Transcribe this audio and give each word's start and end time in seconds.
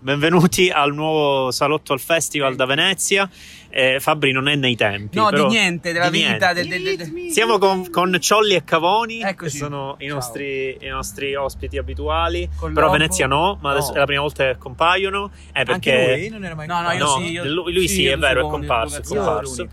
Benvenuti 0.00 0.68
al 0.68 0.92
nuovo 0.92 1.50
salotto 1.50 1.94
al 1.94 2.00
festival 2.00 2.56
da 2.56 2.66
Venezia. 2.66 3.28
Eh, 3.70 3.98
Fabri 4.00 4.32
non 4.32 4.48
è 4.48 4.54
nei 4.54 4.76
tempi. 4.76 5.16
No, 5.16 5.30
però- 5.30 5.48
di 5.48 5.54
niente, 5.54 5.92
della 5.92 6.10
di 6.10 6.18
vita. 6.18 6.52
niente. 6.52 6.52
del- 6.68 6.82
del- 6.82 6.96
del- 6.96 7.30
Siamo 7.32 7.56
con, 7.58 7.88
con 7.90 8.14
Ciolli 8.20 8.54
e 8.54 8.64
Cavoni, 8.64 9.20
Eccoci. 9.22 9.52
che 9.52 9.64
sono 9.64 9.96
i 10.00 10.06
nostri, 10.06 10.76
i 10.80 10.88
nostri 10.88 11.34
ospiti 11.34 11.78
abituali. 11.78 12.48
Col 12.58 12.72
Però. 12.72 12.90
Venezia 12.90 13.26
no, 13.26 13.58
ma 13.62 13.70
adesso 13.70 13.88
No. 13.90 13.96
è 13.96 13.98
la 14.00 14.04
prima 14.04 14.20
volta 14.20 14.44
che 14.44 14.58
compaiono. 14.58 15.30
Eh, 15.54 15.64
perché 15.64 15.72
Anche 15.92 16.16
lui 16.18 16.28
non 16.28 16.44
era 16.44 16.54
mai 16.54 16.66
No, 16.66 16.80
no, 16.82 16.90
io 16.92 17.04
No, 17.04 17.10
sì. 17.16 17.30
Io, 17.30 17.44
lui- 17.44 17.72
lui 17.72 17.88
sì, 17.88 18.06
è 18.06 18.18
vero, 18.18 18.46
è 18.46 18.50
comparso, 18.50 18.98
è 19.00 19.02
comparso. 19.02 19.66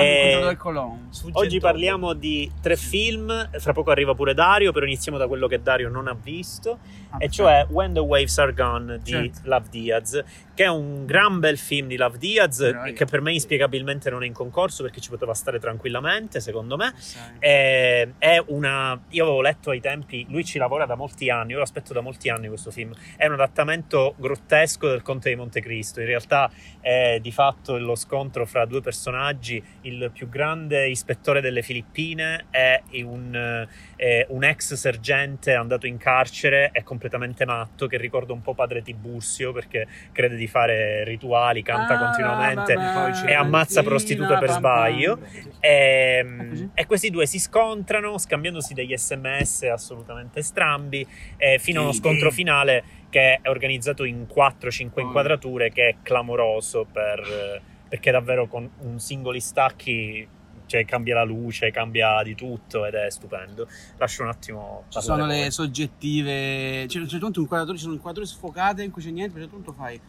Eh. 0.00 0.56
Oggi 1.32 1.60
parliamo 1.60 2.12
di 2.14 2.50
tre 2.60 2.76
film, 2.76 3.50
fra 3.58 3.72
poco 3.72 3.90
arriva 3.90 4.14
pure 4.14 4.34
Dario, 4.34 4.72
però 4.72 4.84
iniziamo 4.86 5.18
da 5.18 5.28
quello 5.28 5.46
che 5.46 5.62
Dario 5.62 5.88
non 5.88 6.08
ha 6.08 6.16
visto, 6.20 6.78
Ah, 7.14 7.18
e 7.20 7.28
cioè 7.28 7.64
When 7.70 7.92
the 7.92 8.00
Waves 8.00 8.36
Are 8.38 8.52
Gone 8.52 8.98
di 8.98 9.10
Certo. 9.12 9.40
Love 9.44 9.66
Diaz, 9.70 10.24
che 10.52 10.64
è 10.64 10.68
un 10.68 11.06
gran 11.06 11.38
bel 11.38 11.56
film 11.58 11.86
di 11.86 11.96
Love 11.96 12.18
Diaz, 12.18 12.68
Dai. 12.70 12.92
che 12.92 13.04
per 13.04 13.20
me 13.20 13.32
inspiegabilmente 13.32 14.10
non 14.10 14.24
è 14.24 14.26
in 14.26 14.32
concorso 14.32 14.82
perché 14.82 15.00
ci 15.00 15.10
poteva 15.10 15.32
stare 15.32 15.60
tranquillamente, 15.60 16.40
secondo 16.40 16.76
me. 16.76 16.92
Sai. 16.96 17.36
Eh, 17.38 18.12
È 18.18 18.42
una. 18.48 19.00
Io 19.10 19.22
avevo 19.24 19.42
letto 19.42 19.70
ai 19.70 19.80
tempi. 19.80 20.26
Lui 20.28 20.44
ci 20.44 20.58
lavora 20.58 20.86
da 20.86 20.96
molti 20.96 21.30
anni. 21.30 21.52
Io 21.52 21.58
lo 21.58 21.62
aspetto 21.62 21.92
da 21.92 22.00
molti 22.00 22.28
anni 22.30 22.48
questo 22.48 22.72
film. 22.72 22.92
È 23.16 23.26
un 23.26 23.34
adattamento 23.34 24.14
grottesco 24.16 24.88
del 24.88 25.02
Conte 25.02 25.28
di 25.28 25.36
Montecristo. 25.36 26.00
In 26.00 26.06
realtà 26.06 26.50
è 26.80 27.18
di 27.22 27.30
fatto 27.30 27.78
lo 27.78 27.94
scontro 27.94 28.44
fra 28.44 28.64
due 28.64 28.80
personaggi. 28.80 29.62
Il 29.86 30.10
più 30.14 30.30
grande 30.30 30.88
ispettore 30.88 31.42
delle 31.42 31.60
Filippine 31.60 32.46
è 32.50 32.80
un, 33.02 33.66
eh, 33.96 34.24
un 34.30 34.42
ex 34.42 34.72
sergente 34.74 35.52
andato 35.52 35.86
in 35.86 35.98
carcere. 35.98 36.70
È 36.72 36.82
completamente 36.82 37.44
matto. 37.44 37.86
Che 37.86 37.98
ricorda 37.98 38.32
un 38.32 38.40
po' 38.40 38.54
padre 38.54 38.80
Tibursio 38.82 39.52
perché 39.52 39.86
crede 40.12 40.36
di 40.36 40.46
fare 40.46 41.04
rituali, 41.04 41.62
canta 41.62 41.94
Ah, 41.94 41.98
continuamente 41.98 42.72
vabbè, 42.74 43.28
e 43.30 43.34
ammazza 43.34 43.82
prostitute 43.82 44.38
per 44.38 44.50
sbaglio. 44.52 45.18
E, 45.60 46.24
così? 46.48 46.70
e 46.72 46.86
questi 46.86 47.10
due 47.10 47.26
si 47.26 47.38
scontrano 47.38 48.16
scambiandosi 48.16 48.72
degli 48.72 48.96
sms 48.96 49.64
assolutamente 49.64 50.40
strambi 50.42 51.06
eh, 51.36 51.58
fino 51.58 51.80
a 51.80 51.82
uno 51.82 51.92
Sì. 51.92 51.98
scontro 51.98 52.30
finale 52.30 52.82
che 53.10 53.38
è 53.42 53.48
organizzato 53.50 54.04
in 54.04 54.26
4-5 54.26 54.90
Oh. 54.94 55.00
inquadrature 55.06 55.70
che 55.70 55.88
è 55.88 55.94
clamoroso 56.02 56.86
per, 56.90 57.20
eh, 57.20 57.60
perché 57.94 58.10
davvero 58.10 58.48
con 58.48 58.68
un 58.80 58.98
singoli 58.98 59.38
stacchi 59.38 60.26
cioè, 60.66 60.84
cambia 60.84 61.14
la 61.14 61.22
luce, 61.22 61.70
cambia 61.70 62.20
di 62.24 62.34
tutto 62.34 62.84
ed 62.86 62.94
è 62.94 63.08
stupendo. 63.08 63.68
Lascio 63.98 64.24
un 64.24 64.30
attimo 64.30 64.84
Ci 64.88 65.00
sono 65.00 65.26
voi. 65.26 65.38
le 65.42 65.50
soggettive. 65.52 66.86
C'è, 66.88 67.04
c'è 67.04 67.18
tutto 67.18 67.38
inquadrature, 67.38 67.76
ci 67.76 67.84
sono 67.84 67.94
inquadrature 67.94 68.26
sfocate 68.34 68.82
in 68.82 68.90
cui 68.90 69.00
c'è 69.00 69.10
niente, 69.10 69.34
perché 69.38 69.48
tutto 69.48 69.72
fai. 69.72 70.00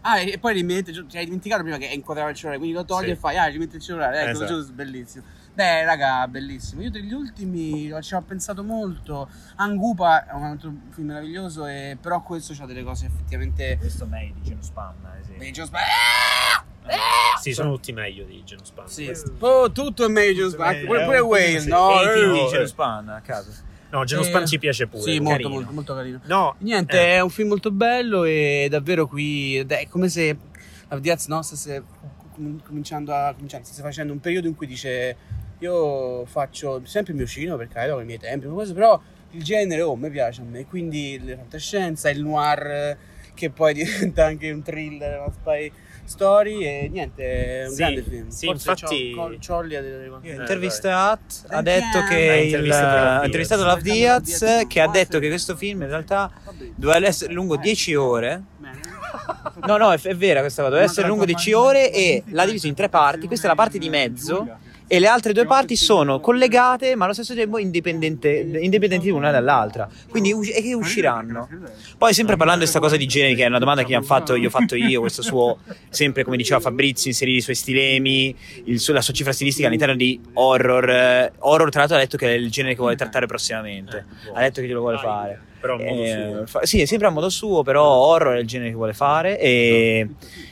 Ah, 0.00 0.20
e 0.20 0.38
poi 0.38 0.54
rimetti, 0.54 0.94
cioè, 0.94 1.04
hai 1.14 1.24
dimenticato 1.24 1.62
prima 1.62 1.76
che 1.76 1.86
inquadrava 1.86 2.30
il 2.30 2.36
cellulare, 2.36 2.58
quindi 2.58 2.76
lo 2.76 2.84
togli 2.86 3.06
Sì. 3.06 3.10
e 3.10 3.16
fai, 3.16 3.36
ah, 3.36 3.46
rimetti 3.46 3.76
il 3.76 3.82
cellulare, 3.82 4.20
ecco, 4.20 4.30
Esatto. 4.30 4.54
giusto, 4.54 4.72
bellissimo. 4.72 5.24
Beh, 5.54 5.84
raga, 5.84 6.26
bellissimo. 6.28 6.82
Io 6.82 6.90
degli 6.90 7.12
ultimi 7.12 7.92
ci 8.00 8.14
ho 8.14 8.22
pensato 8.22 8.62
molto. 8.64 9.28
Angupa 9.56 10.26
è 10.26 10.32
un 10.32 10.42
altro 10.44 10.72
film 10.90 11.08
meraviglioso, 11.08 11.66
e, 11.66 11.96
però 12.00 12.22
questo 12.22 12.54
ha 12.60 12.66
delle 12.66 12.82
cose 12.82 13.06
effettivamente. 13.06 13.76
Questo 13.78 14.04
è 14.04 14.06
meglio 14.06 14.34
di 14.34 14.42
Genospan, 14.42 14.94
ad 15.04 15.18
esempio. 15.20 15.38
Beh, 15.44 15.50
Joe 15.52 15.66
Sp- 16.86 17.40
Sì, 17.40 17.52
sono 17.52 17.72
tutti 17.72 17.92
meglio 17.92 18.24
di 18.24 18.42
Genospan. 18.44 18.88
Sì, 18.88 19.10
oh, 19.40 19.70
tutto 19.72 20.04
è 20.04 20.08
meglio 20.08 20.48
di 20.48 20.56
meglio. 20.56 20.86
pure, 20.86 21.02
È 21.02 21.04
pure 21.04 21.18
Whale, 21.20 21.60
sì. 21.60 21.68
no? 21.68 22.00
E 22.00 22.12
film 22.12 22.32
di 22.32 22.40
eh. 22.40 22.48
Genospan, 22.48 23.08
a 23.08 23.20
caso. 23.20 23.50
No, 23.90 24.04
Genospan 24.04 24.42
Eh, 24.42 24.46
ci 24.46 24.58
piace 24.58 24.86
pure. 24.86 25.02
Sì, 25.02 25.18
molto, 25.20 25.30
carino. 25.30 25.48
molto, 25.50 25.72
molto 25.72 25.94
carino. 25.94 26.20
No, 26.24 26.56
Niente, 26.58 26.98
eh. 27.00 27.14
è 27.14 27.20
un 27.20 27.30
film 27.30 27.48
molto 27.48 27.70
bello 27.70 28.24
e 28.24 28.66
davvero 28.68 29.06
qui 29.06 29.56
è 29.56 29.86
come 29.88 30.08
se 30.08 30.36
la 30.88 30.98
Diaz 30.98 31.26
no, 31.28 31.42
stesse 31.42 31.84
com- 32.32 32.60
cominciando 32.62 33.12
a 33.14 33.32
cominciando, 33.32 33.66
stesse 33.66 33.82
facendo 33.82 34.12
un 34.12 34.20
periodo 34.20 34.48
in 34.48 34.56
cui 34.56 34.66
dice 34.66 35.16
io 35.58 36.24
faccio 36.26 36.80
sempre 36.84 37.12
il 37.12 37.18
mio 37.18 37.26
cinema 37.26 37.56
per 37.56 37.68
carità 37.68 37.94
con 37.94 38.02
i 38.02 38.06
miei 38.06 38.18
tempi, 38.18 38.46
però 38.72 39.00
il 39.30 39.42
genere 39.42 39.82
oh, 39.82 39.94
mi 39.96 40.10
piace 40.10 40.40
a 40.40 40.44
me, 40.44 40.66
quindi 40.66 41.20
la 41.24 41.36
fantascienza, 41.36 42.10
il 42.10 42.20
noir 42.20 42.66
eh, 42.66 42.96
che 43.34 43.50
poi 43.50 43.74
diventa 43.78 44.24
anche 44.24 44.50
un 44.50 44.62
thriller, 44.62 45.20
una 45.20 45.32
spy 45.32 45.72
story 46.06 46.64
e 46.64 46.88
niente, 46.90 47.22
è 47.22 47.64
un 47.66 47.70
Sì, 47.70 47.76
grande 47.76 48.02
film. 48.02 48.28
sì, 48.28 48.46
Forse 48.46 48.70
infatti- 48.70 49.10
Cio- 49.10 49.16
Col- 49.20 49.40
Ciolli 49.40 49.74
ha 49.76 49.80
delle 49.82 50.10
Eh, 50.22 50.30
intervistato 50.34 51.22
ha 51.48 51.62
detto 51.62 52.02
che 52.08 52.30
ha 52.30 52.34
il, 52.36 52.44
intervistato 52.46 52.84
Love 52.94 53.02
Diaz. 53.02 53.24
intervistato 53.24 53.64
Love 53.64 53.82
Diaz 53.82 54.64
che 54.68 54.80
ha 54.80 54.88
detto 54.88 55.18
che 55.18 55.28
questo 55.28 55.56
film 55.56 55.82
in 55.82 55.88
realtà 55.88 56.30
doveva 56.74 57.06
essere 57.06 57.32
lungo 57.32 57.56
10 57.56 57.94
ore. 57.94 58.42
Bene. 58.58 58.80
No, 59.66 59.76
no, 59.76 59.92
è, 59.92 60.00
è 60.00 60.14
vera 60.16 60.40
questa 60.40 60.62
cosa, 60.62 60.74
doveva 60.74 60.90
essere 60.90 61.06
lungo 61.06 61.24
10 61.24 61.52
ore 61.52 61.92
e 61.92 62.22
l'ha 62.28 62.44
diviso 62.44 62.66
in 62.66 62.74
tre 62.74 62.88
parti. 62.88 63.26
Questa 63.26 63.46
è 63.46 63.48
la 63.48 63.54
parte 63.54 63.78
di 63.78 63.88
mezzo 63.88 64.46
e 64.86 64.98
le 64.98 65.06
altre 65.06 65.32
due 65.32 65.46
parti 65.46 65.76
sono 65.76 66.20
collegate 66.20 66.94
ma 66.94 67.04
allo 67.04 67.14
stesso 67.14 67.34
tempo 67.34 67.58
indipendenti 67.58 69.08
l'una 69.08 69.30
dall'altra. 69.30 69.88
Quindi 70.08 70.32
us- 70.32 70.50
e 70.50 70.62
che 70.62 70.74
usciranno. 70.74 71.48
Poi 71.96 72.12
sempre 72.12 72.36
parlando 72.36 72.64
di 72.64 72.70
questa 72.70 72.80
cosa 72.80 72.96
di 72.96 73.06
generi, 73.06 73.34
che 73.34 73.44
è 73.44 73.48
una 73.48 73.58
domanda 73.58 73.82
che 73.84 73.98
fatto, 74.02 74.34
io 74.34 74.48
ho 74.48 74.50
fatto 74.50 74.74
io, 74.76 75.00
questo 75.00 75.22
suo, 75.22 75.58
sempre 75.88 76.24
come 76.24 76.36
diceva 76.36 76.60
Fabrizio, 76.60 77.10
inserire 77.10 77.38
i 77.38 77.40
suoi 77.40 77.54
stilemi, 77.54 78.36
il 78.64 78.78
suo- 78.78 78.92
la 78.92 79.00
sua 79.00 79.14
cifra 79.14 79.32
stilistica 79.32 79.66
all'interno 79.66 79.96
di 79.96 80.20
horror. 80.34 80.88
eh, 80.90 81.32
horror 81.38 81.70
tra 81.70 81.80
l'altro 81.80 81.96
ha 81.96 82.00
detto 82.00 82.16
che 82.16 82.28
è 82.28 82.36
il 82.36 82.50
genere 82.50 82.74
che 82.74 82.80
vuole 82.80 82.96
trattare 82.96 83.26
prossimamente, 83.26 84.04
ha 84.32 84.40
detto 84.40 84.60
che 84.60 84.66
lo 84.68 84.80
vuole 84.80 84.98
fare. 84.98 85.52
Però 85.64 85.76
a 85.76 85.78
modo 85.78 86.02
Eh, 86.02 86.30
suo. 86.34 86.46
fa- 86.46 86.66
sì, 86.66 86.82
è 86.82 86.84
sempre 86.84 87.06
a 87.06 87.10
modo 87.10 87.30
suo, 87.30 87.62
però 87.62 87.84
horror 87.86 88.34
è 88.36 88.40
il 88.40 88.46
genere 88.46 88.68
che 88.68 88.76
vuole 88.76 88.92
fare 88.92 89.40
e 89.40 90.08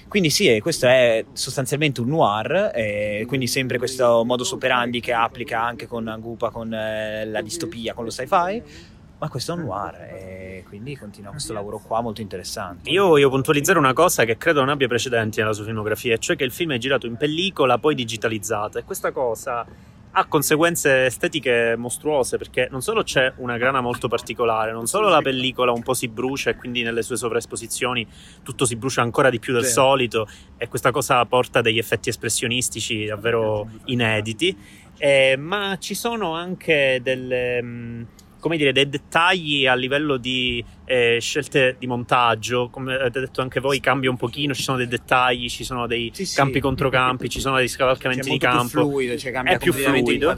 quindi 0.09 0.31
sì, 0.31 0.59
questo 0.63 0.87
è 0.87 1.23
sostanzialmente 1.35 2.01
un 2.01 2.09
noir, 2.09 2.71
e 2.75 3.25
quindi 3.29 3.47
sempre 3.47 3.77
questo 3.77 4.25
modus 4.25 4.53
operandi 4.53 5.01
che 5.01 5.13
applica 5.13 5.63
anche 5.63 5.87
con 5.87 6.09
Angupa, 6.09 6.49
con 6.49 6.73
eh, 6.73 7.27
la 7.27 7.43
distopia, 7.43 7.93
con 7.93 8.05
lo 8.05 8.11
sci-fi, 8.11 8.63
ma 9.19 9.29
questo 9.29 9.53
è 9.53 9.57
un 9.57 9.65
noir 9.65 9.95
e 10.01 10.65
quindi 10.67 10.97
continua 10.97 11.31
questo 11.31 11.53
lavoro 11.53 11.79
qua 11.79 12.01
molto 12.01 12.23
interessante. 12.23 12.89
Io 12.89 13.07
voglio 13.09 13.29
puntualizzare 13.29 13.79
una 13.79 13.93
cosa 13.93 14.25
che 14.25 14.39
credo 14.39 14.61
non 14.61 14.71
abbia 14.71 14.89
precedenti 14.89 15.41
nella 15.41 15.53
sua 15.53 15.65
filmografia, 15.65 16.17
cioè 16.17 16.37
che 16.37 16.45
il 16.45 16.53
film 16.53 16.73
è 16.73 16.79
girato 16.79 17.07
in 17.07 17.17
pellicola, 17.17 17.77
poi 17.77 17.95
digitalizzato. 17.95 18.79
E 18.79 18.85
questa 18.85 19.11
cosa 19.13 19.67
ha 20.15 20.27
conseguenze 20.27 21.07
estetiche 21.07 21.75
mostruose 21.77 22.37
perché 22.37 22.69
non 22.71 22.83
solo 22.83 23.03
c'è 23.03 23.33
una 23.37 23.57
grana 23.57 23.81
molto 23.81 24.09
particolare, 24.09 24.71
non 24.73 24.87
solo 24.87 25.09
la 25.09 25.23
pellicola 25.23 25.73
un 25.73 25.83
po' 25.83 25.95
si 25.95 26.09
brucia 26.09 26.51
e 26.51 26.57
quindi 26.57 26.83
nelle 26.83 27.03
sue 27.03 27.17
sovraesposizioni 27.17 28.07
tutto 28.43 28.67
si 28.67 28.77
brucia 28.77 29.01
ancora 29.03 29.31
di 29.31 29.39
più 29.39 29.53
del 29.55 29.65
Sì. 29.65 29.73
solito 29.73 30.29
e 30.59 30.69
questa 30.69 30.91
cosa 30.91 31.25
porta 31.25 31.61
degli 31.63 31.79
effetti 31.79 32.11
espressionistici 32.11 33.07
davvero 33.07 33.69
inediti, 33.87 34.57
eh, 34.99 35.37
ma 35.39 35.77
ci 35.79 35.95
sono 35.95 36.35
anche 36.35 37.01
delle... 37.03 37.63
mh, 37.63 38.07
come 38.43 38.57
dire, 38.57 38.73
dei 38.73 38.89
dettagli 38.89 39.67
a 39.69 39.75
livello 39.75 40.17
di 40.17 40.63
eh, 40.85 41.19
scelte 41.21 41.77
di 41.79 41.87
montaggio, 41.87 42.69
come 42.71 42.95
avete 42.95 43.21
detto 43.21 43.41
anche 43.41 43.61
voi, 43.61 43.81
cambia 43.81 44.11
un 44.11 44.17
pochino, 44.17 44.53
ci 44.55 44.63
sono 44.63 44.77
dei 44.79 44.89
dettagli, 44.89 45.49
ci 45.49 45.65
sono 45.65 45.87
dei 45.87 46.11
Sì, 46.15 46.25
sì. 46.27 46.37
campi 46.37 46.61
contro-campi, 46.61 47.29
ci 47.29 47.41
sono 47.41 47.57
dei 47.57 47.69
scavalcamenti 47.69 48.23
di 48.25 48.29
molto 48.31 48.47
più 48.49 48.57
campo. 48.57 48.89
fluido, 48.91 49.17
cioè 49.17 49.33
cambia 49.33 49.53
È 49.55 49.59
più 49.59 49.73
fluido. 49.73 50.35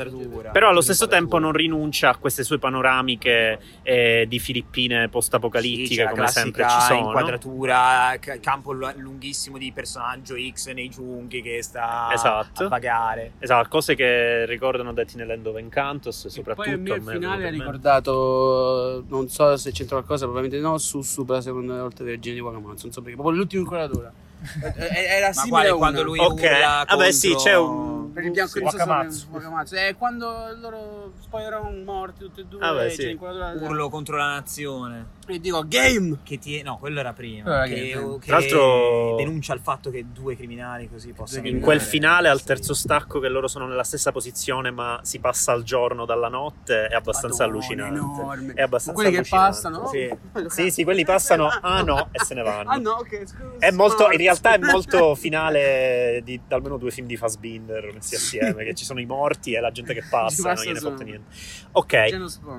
Però 0.52 0.68
allo 0.68 0.80
stesso 0.80 1.06
tempo 1.06 1.38
non 1.38 1.52
rinuncia 1.52 2.10
a 2.10 2.16
queste 2.16 2.42
sue 2.44 2.58
panoramiche 2.58 3.58
eh, 3.82 4.26
di 4.28 4.38
Filippine 4.38 5.04
Sì, 5.04 5.08
post-apocalittiche, 5.10 6.02
la 6.04 6.10
come 6.10 6.26
sempre 6.28 6.66
ci 6.68 6.80
sono. 6.80 6.98
inquadratura, 7.00 8.16
ca- 8.20 8.38
campo 8.40 8.72
lu- 8.72 8.92
lunghissimo 8.96 9.58
di 9.58 9.72
personaggio 9.72 10.34
X 10.52 10.72
nei 10.72 10.88
giunghi 10.88 11.42
che 11.42 11.62
sta 11.62 12.10
Esatto. 12.12 12.64
a 12.64 12.68
vagare. 12.68 13.32
Esatto, 13.38 13.68
cose 13.68 13.94
che 13.94 14.46
ricordano 14.46 14.92
Death 14.92 15.12
in 15.12 15.18
the 15.18 15.24
Land 15.24 15.46
of 15.46 15.56
Encantos, 15.56 16.24
E 16.26 16.30
soprattutto 16.30 16.64
poi 16.70 16.74
a 16.74 16.78
me 16.82 16.94
il 16.94 17.02
finale 17.02 17.46
ha 17.46 17.50
ricordato, 17.50 19.04
non 19.08 19.28
so 19.28 19.56
se 19.56 19.72
c'entra 19.72 19.96
qualcosa, 19.96 20.26
probabilmente 20.34 20.66
no, 20.66 20.78
Sussu 20.78 21.24
per 21.24 21.36
la 21.36 21.42
seconda 21.42 21.80
volta 21.80 22.02
del 22.02 22.18
genio 22.18 22.42
di 22.42 22.44
Wakamatsu, 22.46 22.84
non 22.84 22.92
so 22.92 23.00
perché, 23.00 23.14
proprio 23.16 23.36
l'ultima 23.36 23.62
inquadratura. 23.62 24.12
Eh, 24.62 24.74
eh, 24.76 25.04
Era 25.16 25.28
Ma 25.28 25.32
simile 25.32 25.50
quale 25.50 25.72
quando 25.72 26.02
lui 26.02 26.18
Ok, 26.18 26.32
urla 26.42 26.84
vabbè, 26.86 27.10
sì, 27.12 27.28
contro- 27.30 27.44
c'è 27.44 27.56
un- 27.56 27.93
Per 28.14 28.24
il 28.24 28.30
bianco 28.30 28.56
e 28.56 28.60
il 28.60 28.64
Wakamatsu. 28.66 29.26
Wakamatsu. 29.30 29.74
È 29.74 29.94
quando 29.98 30.56
loro 30.60 31.12
poi 31.28 31.42
erano 31.42 31.70
morti 31.84 32.20
tutti 32.20 32.40
e 32.40 32.44
due, 32.44 32.60
Ah, 32.62 32.72
beh, 32.72 32.86
e 32.86 32.90
sì. 32.90 32.96
c'è 32.98 33.06
l'inquadratura 33.08 33.66
urlo 33.68 33.88
contro 33.88 34.16
la 34.16 34.28
nazione. 34.28 35.06
e 35.26 35.40
dico 35.40 35.64
game! 35.66 36.18
Che 36.22 36.38
ti... 36.38 36.62
No, 36.62 36.76
quello 36.78 37.00
era 37.00 37.12
prima. 37.12 37.50
Era 37.56 37.64
che, 37.66 37.74
che- 37.74 38.18
che 38.20 38.26
Tra 38.26 38.38
l'altro- 38.38 39.16
denuncia 39.16 39.52
il 39.54 39.60
fatto 39.60 39.90
che 39.90 40.04
due 40.12 40.36
criminali 40.36 40.88
così 40.88 41.12
possano. 41.12 41.46
In 41.48 41.60
quel 41.60 41.80
finale, 41.80 42.28
al 42.28 42.42
terzo 42.42 42.72
stacco, 42.74 43.18
che 43.20 43.28
loro 43.28 43.48
sono 43.48 43.66
nella 43.66 43.84
stessa 43.84 44.12
posizione, 44.12 44.70
ma 44.70 45.00
si 45.02 45.18
passa 45.18 45.52
al 45.52 45.62
giorno 45.62 46.04
dalla 46.04 46.28
notte, 46.28 46.86
è 46.86 46.94
abbastanza 46.94 47.46
Madonna, 47.46 47.64
allucinante. 47.64 47.98
enorme. 47.98 48.52
È 48.54 48.62
abbastanza 48.62 48.92
Quelli 49.00 49.10
che 49.10 49.16
allucinante. 49.18 49.50
passano, 49.50 49.78
oh, 49.78 49.88
Sì. 49.88 50.16
sì, 50.48 50.70
sì, 50.70 50.84
quelli 50.84 51.04
passano, 51.04 51.48
ah 51.60 51.82
no, 51.82 52.08
e 52.12 52.22
se 52.24 52.34
ne 52.34 52.42
vanno. 52.42 52.70
Ah 52.70 52.76
no, 52.76 52.90
ok, 52.92 53.22
scusa. 53.26 53.52
È 53.58 53.70
molto, 53.72 54.10
in 54.10 54.18
realtà 54.18 54.54
è 54.54 54.58
molto 54.58 55.14
finale 55.16 56.20
di, 56.22 56.40
di 56.46 56.54
almeno 56.54 56.76
due 56.76 56.90
film 56.90 57.06
di 57.06 57.16
Fassbinder. 57.16 57.96
Venezia 58.04 58.18
assieme, 58.18 58.64
che 58.64 58.74
ci 58.74 58.84
sono 58.84 59.00
i 59.00 59.06
morti 59.06 59.54
e 59.54 59.60
la 59.60 59.70
gente 59.70 59.94
che 59.94 60.04
passa, 60.08 60.52
non 60.52 60.62
gliene 60.62 60.78
fotte 60.78 61.04
niente. 61.04 61.34
Ok. 61.72 61.92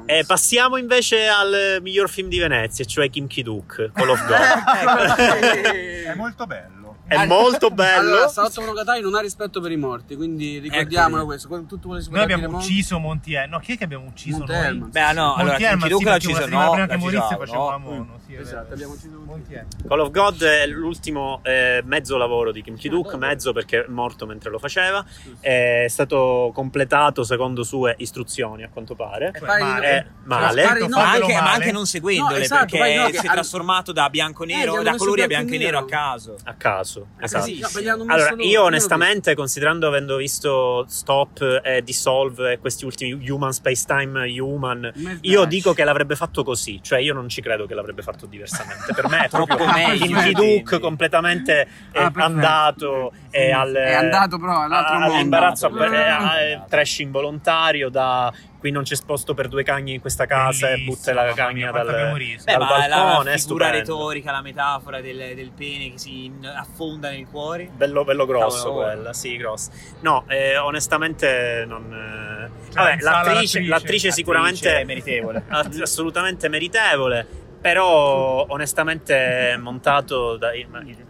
Eh, 0.06 0.24
passiamo 0.26 0.78
invece 0.78 1.28
al 1.28 1.78
miglior 1.82 2.10
film 2.10 2.28
di 2.28 2.40
Venezia, 2.40 2.84
cioè 2.86 3.10
Kim 3.10 3.28
Ki-duk, 3.28 3.92
Call 3.94 4.10
of 4.10 4.26
God. 4.28 4.34
Eh, 5.76 6.04
È 6.12 6.16
molto 6.16 6.46
bello. 6.46 6.85
È 7.08 7.26
molto 7.26 7.70
bello. 7.72 8.00
Allora, 8.10 8.28
Salotto 8.28 8.62
Monogatari 8.62 9.02
non 9.02 9.16
ha 9.16 9.20
rispetto 9.20 9.62
per 9.62 9.72
i 9.72 9.78
morti, 9.78 10.16
quindi 10.16 10.60
ricordiamolo 10.60 11.22
Eccoli. 11.24 11.26
questo. 11.26 11.66
Tutto 11.66 11.88
quello 11.88 11.98
che 12.00 12.06
si 12.06 12.12
Noi 12.12 12.22
abbiamo 12.24 12.48
dire 12.48 12.58
ucciso 12.58 13.00
Monti 13.00 13.34
Herman. 13.34 13.50
No, 13.50 13.60
chi 13.60 13.74
è 13.74 13.78
che 13.78 13.84
abbiamo 13.84 14.06
ucciso 14.06 14.38
Monte 14.38 14.54
noi? 14.54 14.64
Herman. 14.66 14.90
Beh, 14.92 15.14
no, 15.14 15.36
allora 15.36 15.44
Monti 15.44 15.58
Kim 15.58 15.66
Herman, 15.66 15.98
sì, 15.98 16.04
l'ha 16.04 16.16
ucciso, 16.16 16.40
no, 16.48 16.70
prima 16.72 16.88
che 16.88 16.98
morisse 16.98 17.24
ucciso, 17.24 17.40
facevamo... 17.40 17.90
no. 17.90 17.96
no, 17.98 18.20
sì, 18.26 18.34
è 18.34 18.40
Esatto, 18.40 18.74
abbiamo 18.74 18.94
ucciso 18.94 19.22
Monti 19.26 19.54
Herman. 19.54 19.70
Call 19.88 20.00
of 20.00 20.10
God 20.12 20.44
è 20.44 20.68
l'ultimo 20.68 21.40
eh, 21.44 21.82
mezzo 21.86 22.18
lavoro 22.18 22.52
di 22.52 22.62
Kim 22.62 22.76
Ki-duk, 22.76 23.14
mezzo 23.16 23.54
perché 23.54 23.86
è 23.86 23.88
morto 23.88 24.26
mentre 24.26 24.50
lo 24.50 24.60
faceva. 24.60 25.04
È 25.40 25.86
stato 25.90 26.52
completato 26.54 27.24
secondo 27.24 27.64
sue 27.64 27.96
istruzioni, 28.00 28.64
a 28.64 28.70
quanto 28.70 28.96
pare. 28.96 29.32
No- 29.40 29.82
Eh, 29.82 30.06
male. 30.24 30.64
pare 30.64 30.82
di 30.82 30.88
no, 30.88 30.98
ma, 30.98 31.12
anche, 31.12 31.34
ma 31.34 31.42
male. 31.42 31.54
anche 31.56 31.72
non 31.72 31.86
seguendole 31.86 32.38
No, 32.38 32.44
esatto, 32.44 32.78
perché 32.78 33.18
si 33.20 33.28
è 33.28 33.30
trasformato 33.30 33.92
da 33.92 34.10
bianco 34.10 34.44
e 34.44 34.54
Eh, 34.54 34.84
da 34.84 34.96
colori 34.96 35.22
a 35.22 35.28
bianco 35.28 35.50
bianco 35.50 35.52
e 35.54 35.56
e 35.56 35.60
nero 35.60 35.78
a 35.80 35.86
caso. 35.86 36.36
A 36.44 36.54
caso, 36.54 36.95
Ah, 37.02 37.26
esatto. 37.26 37.46
sì, 37.46 37.60
no, 37.60 37.68
Allora, 38.08 38.30
loro, 38.32 38.44
io 38.44 38.64
onestamente, 38.64 39.36
considerando 39.36 39.88
avendo 39.88 40.16
visto 40.18 40.86
Stop 40.88 41.62
e 41.64 41.82
Dissolve 41.84 42.54
e 42.54 42.60
questi 42.60 42.86
ultimi 42.86 43.30
Human 43.30 43.52
Space 43.54 43.84
Time 43.86 44.28
Human, 44.40 44.92
io 45.22 45.46
dico 45.46 45.74
che 45.74 45.84
l'avrebbe 45.84 46.16
fatto 46.16 46.44
così, 46.44 46.80
cioè 46.82 47.00
io 47.00 47.14
non 47.14 47.30
ci 47.30 47.42
credo 47.42 47.66
che 47.66 47.74
l'avrebbe 47.74 48.02
fatto 48.02 48.26
diversamente. 48.26 48.94
Per 48.94 49.08
me 49.10 49.26
è 49.26 49.30
Troppo 49.36 49.56
proprio 49.56 49.72
meglio, 49.72 50.06
Ki-duk 50.06 50.64
quindi. 50.64 50.80
completamente 50.80 51.68
Ah, 51.94 52.12
perfetto. 52.12 53.14
E 53.36 53.52
al, 53.52 53.74
È 53.74 53.94
andato 53.94 54.38
però 54.40 54.62
all'altro 54.62 54.96
a- 54.96 55.00
mondo. 55.00 55.14
all'imbarazzo, 55.16 55.66
Andato, 55.68 55.92
eh, 55.94 55.98
Ah. 56.08 56.40
eh, 56.42 56.62
trash 56.70 57.00
involontario 57.00 57.90
da 57.90 58.32
qui 58.60 58.72
non 58.72 58.82
c'è 58.84 58.96
sposto 58.96 59.34
per 59.36 59.48
due 59.48 59.62
cagni 59.64 59.94
in 59.94 60.02
questa 60.02 60.26
casa 60.26 60.68
e 60.70 60.72
Bellissimo, 60.78 60.96
butta 60.96 61.14
la 61.14 61.34
cagna 61.34 61.52
mia, 61.54 61.72
dal. 61.72 61.86
Beh, 61.86 62.38
dal 62.46 62.60
ma 62.60 62.88
la 62.88 62.96
balcone, 62.98 63.34
è 63.34 63.38
figura 63.38 63.70
retorica, 63.70 64.32
la 64.32 64.42
metafora 64.42 65.02
del, 65.02 65.36
del 65.36 65.52
pene 65.52 65.92
che 65.92 65.98
si 66.00 66.32
affonda 66.56 67.10
nei 67.10 67.26
cuori. 67.30 67.70
Bello, 67.72 68.04
bello 68.04 68.26
grosso 68.26 68.64
Cavolo. 68.70 68.86
quella, 68.86 69.14
sì, 69.14 69.38
grosso. 69.38 69.70
No, 70.00 70.24
eh, 70.28 70.58
onestamente 70.58 71.66
non... 71.68 71.84
eh, 71.94 72.72
Cioè, 72.74 72.84
Vabbè, 72.84 73.02
l'attrice, 73.02 73.60
l'attrice- 73.60 73.62
l'attrice 73.68 74.12
sicuramente 74.12 74.68
Attrice 74.70 74.86
meritevole. 74.86 75.44
assolutamente 75.82 76.50
meritevole, 76.50 77.28
però 77.66 78.46
onestamente 78.50 79.54
è 79.54 79.58
montato 79.58 80.38
da- 80.38 80.52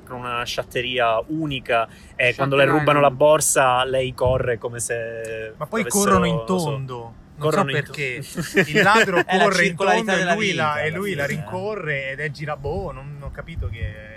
con 0.06 0.20
una 0.20 0.42
sciatteria 0.46 1.22
unica 1.28 1.86
e 2.16 2.34
quando 2.34 2.56
le 2.56 2.64
rubano 2.64 3.02
la 3.02 3.12
borsa 3.12 3.84
lei 3.84 4.14
corre 4.14 4.58
come 4.58 4.80
se... 4.80 5.52
Ma 5.58 5.66
poi 5.66 5.86
corrono 5.86 6.24
in 6.24 6.36
non 6.36 6.46
tondo. 6.46 6.96
Non 6.96 7.14
corrono 7.38 7.70
so 7.72 7.76
in 7.76 7.84
perché. 7.84 8.24
Il 8.72 8.82
ladro 8.82 9.22
corre 9.28 9.66
in 9.66 9.76
tondo 9.76 10.12
e 10.14 10.34
lui, 10.34 10.52
vita, 10.52 10.64
la, 10.64 10.82
e 10.82 10.92
lui 10.92 11.14
la 11.14 11.26
rincorre 11.26 12.12
ed 12.12 12.22
è 12.22 12.32
gira... 12.32 12.56
Boh, 12.56 12.94
non 12.94 13.18
ho 13.20 13.32
capito 13.32 13.68
che 13.68 14.14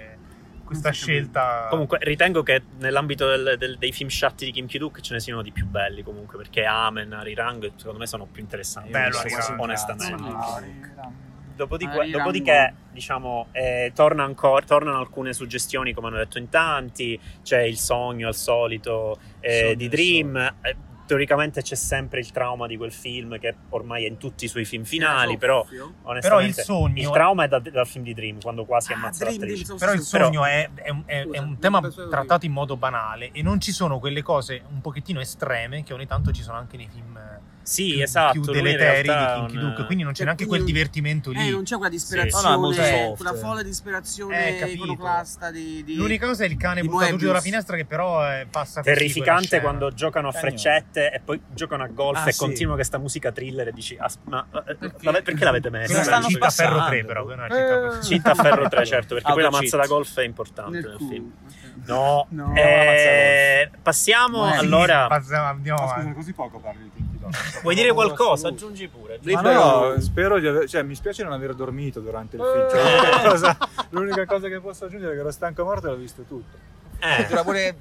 questa 0.63 0.91
Non 0.91 0.97
scelta... 0.97 1.67
Comunque, 1.71 1.99
ritengo 2.03 2.45
che 2.45 2.63
nell'ambito 2.79 3.27
del- 3.29 3.57
del- 3.59 3.79
dei 3.79 3.91
film 3.91 4.11
sciatti 4.11 4.45
di 4.45 4.53
Kim 4.53 4.67
Ki-duk 4.67 5.01
ce 5.01 5.13
ne 5.13 5.19
siano 5.19 5.43
di 5.43 5.51
più 5.51 5.67
belli 5.67 6.05
comunque, 6.05 6.37
perché 6.37 6.65
Amen, 6.65 7.13
Arirang, 7.15 7.73
secondo 7.75 7.99
me 7.99 8.07
sono 8.07 8.27
più 8.31 8.43
interessanti. 8.43 8.91
Bello, 8.91 9.19
Arirang. 9.19 9.59
onestamente. 9.59 10.23
No, 10.23 11.27
Dopodiché, 11.59 12.11
dopodiché, 12.11 12.75
diciamo, 12.93 13.49
eh, 13.53 13.91
torna 13.95 14.23
ancora, 14.23 14.65
tornano 14.65 14.99
alcune 14.99 15.33
suggestioni, 15.33 15.93
come 15.93 16.07
hanno 16.07 16.17
detto 16.19 16.39
in 16.39 16.49
tanti. 16.49 17.19
C'è 17.43 17.63
il 17.63 17.77
sogno 17.77 18.29
al 18.29 18.35
solito 18.37 19.19
eh, 19.41 19.59
Sogno, 19.61 19.75
di 19.75 19.89
Dream. 19.89 20.37
Eh, 20.63 20.77
teoricamente 21.09 21.63
c'è 21.63 21.75
sempre 21.75 22.21
il 22.21 22.31
trauma 22.33 22.67
di 22.67 22.77
quel 22.77 22.93
film, 22.93 23.39
che 23.39 23.55
ormai 23.71 24.05
è 24.05 24.09
in 24.09 24.19
tutti 24.19 24.45
i 24.45 24.49
suoi 24.49 24.65
film 24.67 24.85
finali. 24.85 25.37
Però, 25.39 25.67
onestamente, 26.03 26.61
il 26.61 26.65
sogno- 26.67 27.01
il 27.03 27.11
trauma 27.11 27.45
è 27.45 27.49
da- 27.49 27.59
dal 27.61 27.87
film 27.87 28.05
di 28.05 28.13
Dream, 28.15 28.41
quando 28.41 28.65
quasi 28.65 28.93
Ah, 28.93 28.97
ammazza 28.97 29.25
Dream, 29.25 29.41
l'attrice. 29.41 29.65
Dream, 29.65 29.79
Però 29.79 29.93
il 29.95 30.01
Sì, 30.01 30.11
però- 30.13 30.25
sogno 30.27 30.45
è, 30.45 30.69
è 30.75 30.91
un- 30.91 31.03
è- 31.07 31.21
è 31.21 31.25
Scusa, 31.25 31.41
un 31.43 31.59
tema 31.59 31.81
trattato 32.11 32.45
in 32.47 32.53
modo 32.53 32.77
banale 32.77 33.31
e 33.33 33.43
non 33.43 33.59
ci 33.61 33.73
sono 33.73 33.99
quelle 33.99 34.23
cose 34.23 34.63
un 34.71 34.81
pochettino 34.81 35.19
estreme 35.19 35.83
che 35.83 35.93
ogni 35.95 36.07
tanto 36.07 36.31
ci 36.31 36.43
sono 36.43 36.57
anche 36.59 36.77
nei 36.77 36.89
film 36.93 37.19
Sì, 37.69 37.93
più, 37.93 38.03
esatto. 38.03 38.33
più 38.33 38.43
deleteri 38.51 39.09
di 39.09 39.47
Ki-duk, 39.53 39.79
un- 39.79 39.85
quindi 39.85 40.03
non 40.05 40.13
c'è 40.13 40.19
Cioè, 40.19 40.25
neanche 40.25 40.47
quel 40.47 40.63
quindi 40.63 40.73
non- 40.73 40.73
divertimento 40.73 41.31
lì. 41.33 41.47
Eh, 41.47 41.51
non 41.51 41.63
c'è 41.65 41.75
quella 41.77 41.85
No, 41.85 41.89
disperazione, 41.91 42.49
no, 42.55 42.59
molto 42.61 42.83
soft. 42.83 43.17
quella 43.17 43.35
folle 43.35 43.61
Eh, 43.61 43.65
disperazione 43.65 44.57
capito. 44.57 44.77
iconoclasta 44.85 45.51
di, 45.51 45.85
di... 45.85 45.95
L'unica 45.97 46.27
cosa 46.27 46.45
è 46.45 46.47
il 46.47 46.57
cane 46.57 46.83
buttato 46.83 47.17
giù 47.17 47.27
dalla 47.27 47.41
finestra 47.43 47.77
che 47.77 47.85
però 47.85 48.27
eh, 48.27 48.47
passa 48.51 48.81
terrificante 48.81 49.61
quando 49.61 49.93
giocano 49.93 50.29
a 50.29 50.33
freccette 50.33 51.13
e 51.13 51.21
poi 51.21 51.39
giocano 51.53 51.83
a 51.83 51.89
golf 51.89 52.19
Ah, 52.25 52.29
e 52.29 52.33
sì. 52.33 52.39
continua 52.39 52.75
questa 52.75 52.97
musica 52.99 53.33
thriller 53.33 53.69
e 53.69 53.73
dici 53.73 53.97
"As- 54.01 54.19
ma 54.25 54.47
eh, 54.67 54.75
Perché? 54.77 55.23
perché 55.23 55.45
l'avete 55.45 55.69
messa? 55.71 56.01
È 56.01 56.03
stanno 56.05 56.19
una 56.27 56.29
città 56.29 56.51
ferro 56.51 56.77
passando. 56.77 56.91
3 56.91 57.05
però, 57.05 57.31
Eh. 57.31 57.49
ferro- 57.49 58.03
Cinta 58.03 58.31
a 58.31 58.35
ferro 58.35 58.69
3 58.69 58.85
certo 58.87 59.15
perché 59.15 59.33
poi 59.33 59.43
la 59.43 59.51
mazza 59.51 59.77
da 59.77 59.87
golf 59.87 60.19
è 60.19 60.25
importante 60.25 60.79
nel 60.81 60.97
film 60.97 61.33
no, 61.85 62.27
No, 62.31 62.55
Eh, 62.57 63.71
passiamo 63.83 64.45
Ma 64.47 64.53
sì, 64.53 64.59
allora 64.59 65.07
Passiamo- 65.07 65.45
andiamo 65.49 65.85
Ma 65.85 65.95
scusa, 66.01 66.13
così 66.13 66.33
poco 66.33 66.59
parli 66.59 66.91
di 66.95 67.08
Vuoi 67.63 67.75
dire 67.75 67.93
qualcosa? 67.93 68.49
aggiungi 68.49 68.89
pure 68.89 69.19
Ma 69.23 69.41
no, 69.41 70.01
spero 70.01 70.39
di 70.39 70.47
aver, 70.47 70.69
cioè 70.69 70.83
mi 70.83 70.95
spiace 70.95 71.23
non 71.23 71.33
aver 71.33 71.55
dormito 71.55 72.01
durante 72.01 72.37
il 72.37 72.43
film. 72.43 72.69
Cioè, 72.71 72.83
l'unica, 72.83 73.21
cosa, 73.29 73.59
l'unica 73.91 74.27
cosa 74.27 74.49
che 74.49 74.61
posso 74.61 74.85
aggiungere 74.85 75.13
è 75.13 75.15
che 75.15 75.21
ero 75.21 75.31
stanco 75.31 75.65
morto 75.65 75.87
e 75.87 75.91
l'ho 75.91 75.97
visto 75.97 76.23
tutto. 76.23 76.57
Eh, 77.01 77.43
pure 77.43 77.77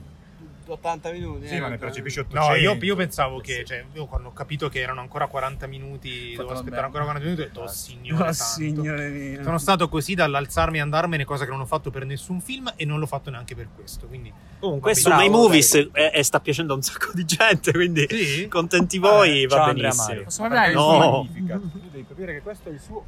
80 0.74 1.12
minuti. 1.12 1.48
Sì, 1.48 1.56
eh, 1.56 1.60
ma 1.60 1.68
ne 1.68 1.74
no? 1.74 1.80
percepisci 1.80 2.20
800. 2.20 2.48
No, 2.50 2.56
io, 2.56 2.78
io 2.82 2.96
pensavo 2.96 3.40
che, 3.40 3.64
cioè, 3.66 3.84
io 3.94 4.06
quando 4.06 4.30
ho 4.30 4.34
capito 4.34 4.70
che 4.70 4.80
erano 4.80 5.02
ancora 5.02 5.28
40 5.28 5.68
minuti, 5.68 6.34
dovevo 6.36 6.54
aspettare 6.54 6.86
ancora 6.86 7.04
40 7.04 7.24
minuti, 7.26 7.42
ho 7.42 7.46
detto, 7.46 7.62
oh 7.62 7.68
signore, 7.68 8.30
Oh, 8.30 8.32
signore 8.34 9.10
mio. 9.10 9.44
Sono 9.44 9.58
stato 9.58 9.88
così 9.90 10.14
dall'alzarmi 10.16 10.78
e 10.78 10.82
andarmene, 10.82 11.26
cosa 11.26 11.46
che 11.46 11.52
non 11.52 11.60
ho 11.62 11.66
fatto 11.66 11.90
per 11.92 12.06
nessun 12.06 12.42
film 12.42 12.72
e 12.76 12.86
non 12.86 13.00
l'ho 13.00 13.06
fatto 13.08 13.30
neanche 13.30 13.56
per 13.56 13.68
questo. 13.76 14.08
Quindi, 14.08 14.32
comunque 14.60 14.96
su 14.96 15.08
bravo, 15.08 15.22
My 15.22 15.30
Movies 15.30 15.72
dai. 15.74 15.90
eh, 15.94 16.12
eh, 16.16 16.24
sta 16.24 16.40
piacendo 16.40 16.74
a 16.74 16.76
un 16.76 16.82
sacco 16.82 17.12
di 17.14 17.26
gente 17.26 17.72
quindi 17.72 18.08
sì, 18.10 18.48
contenti 18.48 18.98
voi 18.98 19.44
Eh, 19.44 19.48
va 19.48 19.56
ciao, 19.56 19.64
Andrea 19.66 19.90
benissimo 19.90 20.08
Mario. 20.08 20.24
Posso 20.24 20.42
parlare? 20.42 20.74
No. 20.74 21.28
Tu 21.32 21.80
devi 21.92 22.06
capire 22.08 22.34
che 22.34 22.42
questo 22.42 22.70
è 22.70 22.72
il 22.72 22.80
suo 22.80 23.06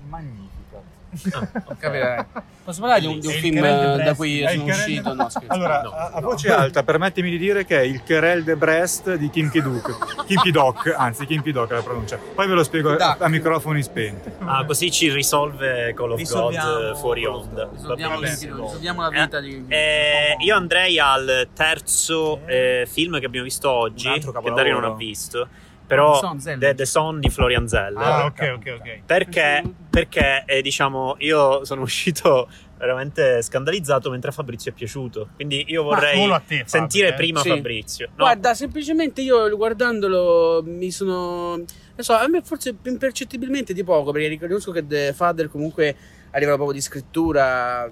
Magnificat. 1.10 1.78
Capirai. 1.78 2.26
Posso 2.64 2.82
parlare 2.82 3.00
di 3.02 3.08
un, 3.08 3.20
di 3.20 3.26
un 3.28 3.34
film 3.34 3.56
de 3.62 4.04
da 4.04 4.14
cui 4.14 4.46
sono 4.48 4.64
uscito? 4.66 5.10
de- 5.10 5.16
No, 5.16 5.30
scherzo. 5.30 5.52
Allora, 5.54 5.82
No, 5.82 5.90
a, 5.92 6.12
a 6.14 6.20
no. 6.20 6.28
voce 6.28 6.52
alta, 6.52 6.84
permettimi 6.84 7.30
di 7.32 7.38
dire 7.38 7.66
che 7.66 7.80
è 7.80 7.84
il 7.84 8.04
Querelle 8.04 8.44
de 8.44 8.56
Brest 8.56 9.16
di 9.16 9.30
Kim 9.30 9.50
Ki-duk. 9.50 10.26
Kim 10.26 10.40
Ki-dok, 10.42 10.94
anzi 10.96 11.25
Kim 11.25 11.42
Ki-dok 11.42 11.72
è 11.72 11.74
la 11.75 11.82
pronuncia. 11.82 12.18
Poi 12.18 12.48
ve 12.48 12.54
lo 12.54 12.63
spiego 12.63 12.96
a, 12.96 13.18
a 13.20 13.28
microfoni 13.28 13.82
spenti. 13.82 14.30
ah, 14.46 14.63
così 14.66 14.92
ci 14.92 15.12
risolve 15.12 15.94
Call 15.96 16.12
of 16.12 16.18
God 16.18 16.20
Risolviamo 16.20 16.89
eh, 16.92 16.96
fuori 16.96 17.25
onda 17.25 17.70
Risolviamo, 17.72 18.20
risolviamo 18.20 19.01
la 19.01 19.10
vita 19.10 19.39
di... 19.39 19.66
Eh, 19.68 20.36
io 20.39 20.56
andrei 20.56 21.00
al 21.00 21.48
terzo 21.54 22.42
eh, 22.46 22.88
film 22.89 23.20
che 23.20 23.25
abbiamo 23.25 23.46
visto 23.46 23.70
oggi, 23.70 24.10
che. 24.12 24.51
Dario 24.54 24.74
non 24.80 24.84
ha 24.92 24.94
visto, 24.96 25.48
però 25.89 26.36
The. 26.38 26.58
The, 26.58 26.75
The 26.75 26.86
Son 26.86 27.19
di 27.19 27.29
Florian 27.29 27.67
Zeller. 27.67 27.98
Ah, 27.98 28.25
ok, 28.25 28.53
ok, 28.58 28.75
ok. 28.79 29.00
Perché, 29.05 29.63
perché 29.89 30.43
eh, 30.46 30.62
diciamo, 30.62 31.15
io 31.19 31.65
sono 31.65 31.81
uscito 31.89 32.48
veramente 32.77 33.41
scandalizzato 33.41 34.10
mentre 34.10 34.29
a 34.29 34.34
Fabrizio 34.34 34.72
è 34.72 34.74
piaciuto. 34.74 35.29
Quindi 35.36 35.65
io 35.67 35.84
vorrei 35.84 36.22
te, 36.24 36.27
Fabio, 36.29 36.63
sentire 36.65 37.08
eh? 37.10 37.13
prima 37.15 37.41
Sì. 37.41 37.50
Fabrizio. 37.50 38.08
No, 38.10 38.24
Guarda, 38.25 38.53
semplicemente 38.53 39.22
io 39.22 39.50
guardandolo 39.58 40.62
mi 40.63 40.91
sono. 40.91 41.55
Non 41.58 41.65
so, 41.98 42.13
a 42.13 42.27
me 42.27 42.41
forse 42.41 42.75
impercettibilmente 42.84 43.74
di 43.74 43.84
poco, 43.84 44.12
perché 44.12 44.27
riconosco 44.29 44.72
che 44.72 44.86
The 44.88 45.12
Father 45.13 45.50
comunque 45.50 45.96
a 46.31 46.38
livello 46.38 46.55
proprio 46.58 46.77
di 46.77 46.81
scrittura 46.81 47.89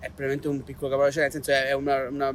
è 0.00 0.10
veramente 0.16 0.48
un 0.48 0.62
piccolo 0.64 0.88
capolavoro, 0.90 1.10
cioè 1.12 1.22
nel 1.24 1.32
senso 1.32 1.50
è, 1.52 1.72
una, 1.72 2.08
una- 2.08 2.28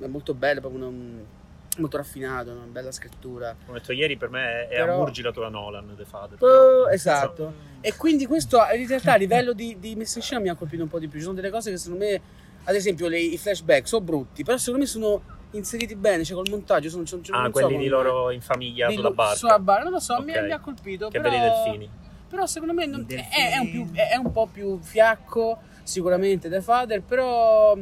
è 0.00 0.06
molto 0.06 0.34
bello, 0.34 0.60
proprio 0.60 0.86
una- 0.86 1.36
molto 1.78 1.96
raffinato, 1.96 2.50
una 2.50 2.64
bella 2.66 2.90
scrittura. 2.92 3.54
come 3.64 3.78
ho 3.78 3.80
detto 3.80 3.92
ieri, 3.92 4.16
per 4.16 4.28
me 4.30 4.68
è 4.68 4.76
Però- 4.78 4.94
a 4.94 4.96
Murgilato 4.98 5.40
la 5.40 5.48
Nolan, 5.48 5.94
The 5.96 6.04
Father. 6.04 6.36
Oh, 6.42 6.90
esatto. 6.90 7.52
E 7.80 7.94
quindi 7.96 8.26
questo 8.26 8.58
in 8.74 8.86
realtà 8.86 9.12
a 9.12 9.16
livello 9.16 9.52
di, 9.52 9.76
di 9.78 9.94
messa 9.94 10.18
in 10.18 10.24
scena 10.24 10.40
mi 10.40 10.48
ha 10.48 10.54
colpito 10.54 10.82
un 10.82 10.88
po' 10.88 10.98
di 10.98 11.06
più. 11.08 11.18
Ci 11.18 11.24
sono 11.24 11.36
delle 11.36 11.50
cose 11.50 11.70
che 11.70 11.76
secondo 11.76 12.04
me, 12.04 12.20
ad 12.64 12.74
esempio, 12.74 13.08
le- 13.08 13.20
i 13.20 13.38
flashback 13.38 13.86
sono 13.86 14.04
brutti, 14.04 14.42
però 14.44 14.56
secondo 14.56 14.80
me 14.80 14.86
sono 14.86 15.22
inseriti 15.52 15.94
bene, 15.96 16.24
cioè 16.24 16.36
col 16.36 16.48
montaggio. 16.50 16.88
Sono, 16.90 17.06
sono- 17.06 17.22
Ah, 17.30 17.36
non 17.42 17.46
so 17.46 17.50
quelli 17.52 17.68
come- 17.72 17.82
di 17.82 17.88
loro 17.88 18.30
in 18.30 18.40
famiglia 18.40 18.88
di 18.88 18.94
sulla 18.94 19.10
barca. 19.10 19.36
sulla 19.36 19.58
barca, 19.58 19.82
non 19.84 19.92
lo 19.92 20.00
so, 20.00 20.20
mi, 20.22 20.32
Ok. 20.36 20.42
mi 20.44 20.50
ha 20.52 20.58
colpito. 20.60 21.08
Che 21.08 21.20
però, 21.20 21.30
belli 21.34 21.42
delfini. 21.42 21.90
Però 22.28 22.44
secondo 22.46 22.74
me 22.74 22.84
non- 22.86 23.06
è, 23.08 23.52
è 23.54 23.58
un 23.58 23.70
più- 23.70 23.92
è 23.94 24.16
un 24.16 24.30
po' 24.32 24.46
più 24.52 24.78
fiacco, 24.82 25.58
sicuramente 25.82 26.50
The 26.50 26.60
Father, 26.60 27.00
però 27.02 27.74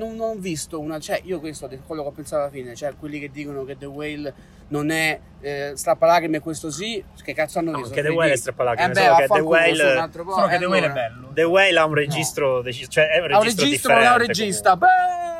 non, 0.00 0.16
non 0.16 0.28
ho 0.30 0.34
visto 0.36 0.80
una... 0.80 0.98
Cioè, 0.98 1.20
io 1.24 1.40
questo 1.40 1.68
quello 1.86 2.02
che 2.02 2.08
ho 2.08 2.12
pensato 2.12 2.42
alla 2.42 2.50
fine, 2.50 2.74
cioè 2.74 2.94
quelli 2.98 3.20
che 3.20 3.30
dicono 3.30 3.64
che 3.64 3.76
The 3.76 3.86
Whale 3.86 4.34
non 4.68 4.90
è 4.90 5.18
eh, 5.40 5.72
strappalacrime 5.74 6.40
questo 6.40 6.70
sì, 6.70 7.02
che 7.22 7.34
cazzo 7.34 7.58
hanno 7.58 7.72
No, 7.72 7.78
visto? 7.78 7.92
che 7.94 8.02
The 8.02 8.08
Whale 8.08 8.32
è 8.32 8.36
strappalacrime, 8.36 8.90
Eh 8.90 8.94
beh, 8.94 9.16
che 9.16 9.26
The 9.26 9.40
Whale- 9.40 10.10
Solo 10.10 10.46
che 10.46 10.54
eh, 10.54 10.58
The 10.58 10.66
Whale 10.66 10.86
è 10.86 10.90
bello. 10.92 11.30
The 11.34 11.42
Whale 11.42 11.78
ha 11.78 11.84
un 11.84 11.94
registro, 11.94 12.62
deci- 12.62 12.88
cioè 12.88 13.08
è 13.08 13.18
un 13.18 13.32
Ha 13.32 13.38
un 13.38 13.42
registro 13.44 13.64
registro, 13.64 13.94
non 13.94 14.04
ha 14.04 14.12
un 14.12 14.18
regista. 14.18 14.76
Beh! 14.76 15.39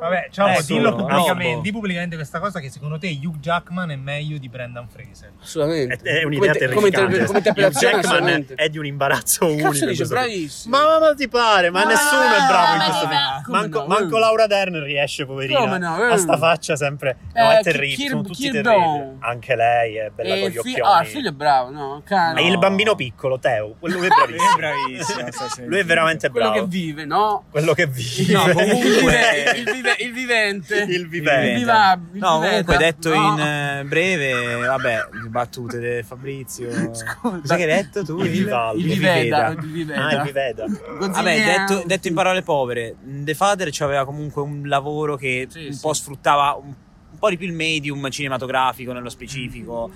Vabbè, 0.00 0.28
ciao, 0.30 0.48
Ecco, 0.48 0.62
dillo 0.62 0.90
no. 0.90 0.96
pubblicamente, 0.96 1.60
di 1.60 1.72
pubblicamente 1.72 2.16
questa 2.16 2.38
cosa 2.40 2.58
che 2.58 2.70
secondo 2.70 2.98
te 2.98 3.08
Hugh 3.22 3.38
Jackman 3.38 3.90
è 3.90 3.96
meglio 3.96 4.38
di 4.38 4.48
Brendan 4.48 4.88
Fraser. 4.88 5.32
Assolutamente. 5.42 5.98
È, 6.02 6.20
è 6.20 6.24
un'idea 6.24 6.52
Come- 6.52 6.58
terrificante. 6.58 6.74
Come, 6.74 6.88
interpre- 6.88 7.26
come 7.26 7.38
interpretazione, 7.38 7.94
Hugh 7.96 8.00
Jackman 8.02 8.44
è 8.56 8.68
di 8.70 8.78
un 8.78 8.86
imbarazzo 8.86 9.46
Che 9.46 9.52
unico. 9.62 9.86
dice? 9.86 10.04
Bravissimo. 10.06 10.76
Ma, 10.76 10.98
ma 10.98 11.14
ti 11.14 11.28
pare? 11.28 11.70
Ma 11.70 11.84
Ma- 11.84 11.90
nessuno 11.90 12.22
è 12.22 12.46
bravo 12.48 12.74
in 12.74 12.82
questo 12.82 13.08
film. 13.08 13.20
Manco, 13.54 13.78
no? 13.80 13.86
manco 13.86 14.18
Laura 14.18 14.46
Dern 14.46 14.82
riesce, 14.82 15.26
poverina. 15.26 15.58
Come 15.60 15.78
no? 15.78 15.94
A 15.96 16.16
sta 16.16 16.36
faccia 16.38 16.76
sempre. 16.76 17.16
No, 17.34 17.50
Eh, 17.52 17.58
è 17.58 17.62
terribile. 17.62 18.08
Sono 18.08 18.22
tutti 18.22 18.50
Kir 18.50 18.62
terribili. 18.62 19.16
Anche 19.20 19.54
lei 19.54 19.96
è 19.96 20.10
bella 20.14 20.34
E 20.34 20.40
con 20.40 20.48
gli 20.50 20.56
occhioni. 20.56 20.80
ah, 20.80 21.00
il 21.02 21.06
figlio 21.08 21.28
è 21.28 21.32
bravo, 21.32 21.70
no? 21.70 22.02
Cane. 22.06 22.40
E 22.40 22.46
il 22.48 22.56
bambino 22.58 22.94
piccolo, 22.94 23.38
Teo. 23.38 23.74
Quello 23.78 23.98
che 24.00 24.06
è 24.06 24.10
bravissimo. 24.56 25.28
Lui 25.68 25.78
è 25.78 25.84
veramente 25.84 26.30
Quello 26.30 26.50
bravo. 26.50 26.64
che 26.64 26.70
vive, 26.70 27.04
no? 27.04 27.44
Quello 27.50 27.74
che 27.74 27.86
vive. 27.86 28.32
No, 28.32 28.42
comunque- 28.52 28.78
vive- 29.00 29.52
il 29.56 29.64
vive- 29.72 29.89
il 29.98 30.12
vivente. 30.12 30.86
Il 30.88 31.08
vivente. 31.08 31.50
Il 31.50 31.58
viva- 31.58 31.92
il 32.12 32.18
No, 32.18 32.38
comunque 32.40 32.76
detto 32.76 33.14
No. 33.14 33.32
in 33.34 33.40
eh, 33.40 33.84
breve, 33.84 34.54
vabbè, 34.66 35.08
battute 35.28 35.78
di 35.96 36.02
Fabrizio. 36.02 36.70
Scusa. 36.94 37.16
Cosa 37.20 37.56
che 37.56 37.62
hai 37.62 37.82
detto 37.82 38.04
tu? 38.04 38.20
Il 38.22 38.30
Vivaldi. 38.30 38.80
Il 38.82 38.88
viveda. 38.88 39.50
Viveda. 39.50 39.60
Il 39.60 39.70
viveda. 39.72 40.06
Ah, 40.06 40.14
il 40.14 40.22
viveda. 40.22 40.64
Vabbè, 41.08 41.44
detto, 41.44 41.82
detto 41.86 42.08
in 42.08 42.14
parole 42.14 42.42
povere, 42.42 42.94
The 43.02 43.34
Father 43.34 43.70
aveva 43.80 44.04
comunque 44.04 44.42
un 44.42 44.62
lavoro 44.66 45.16
che 45.16 45.46
Sì, 45.50 45.66
un 45.66 45.72
sì. 45.72 45.80
po' 45.80 45.92
sfruttava 45.92 46.58
un, 46.60 46.68
un 47.12 47.18
po' 47.18 47.28
di 47.30 47.36
più 47.36 47.46
il 47.46 47.52
medium 47.52 48.08
cinematografico 48.10 48.92
nello 48.92 49.08
specifico. 49.08 49.90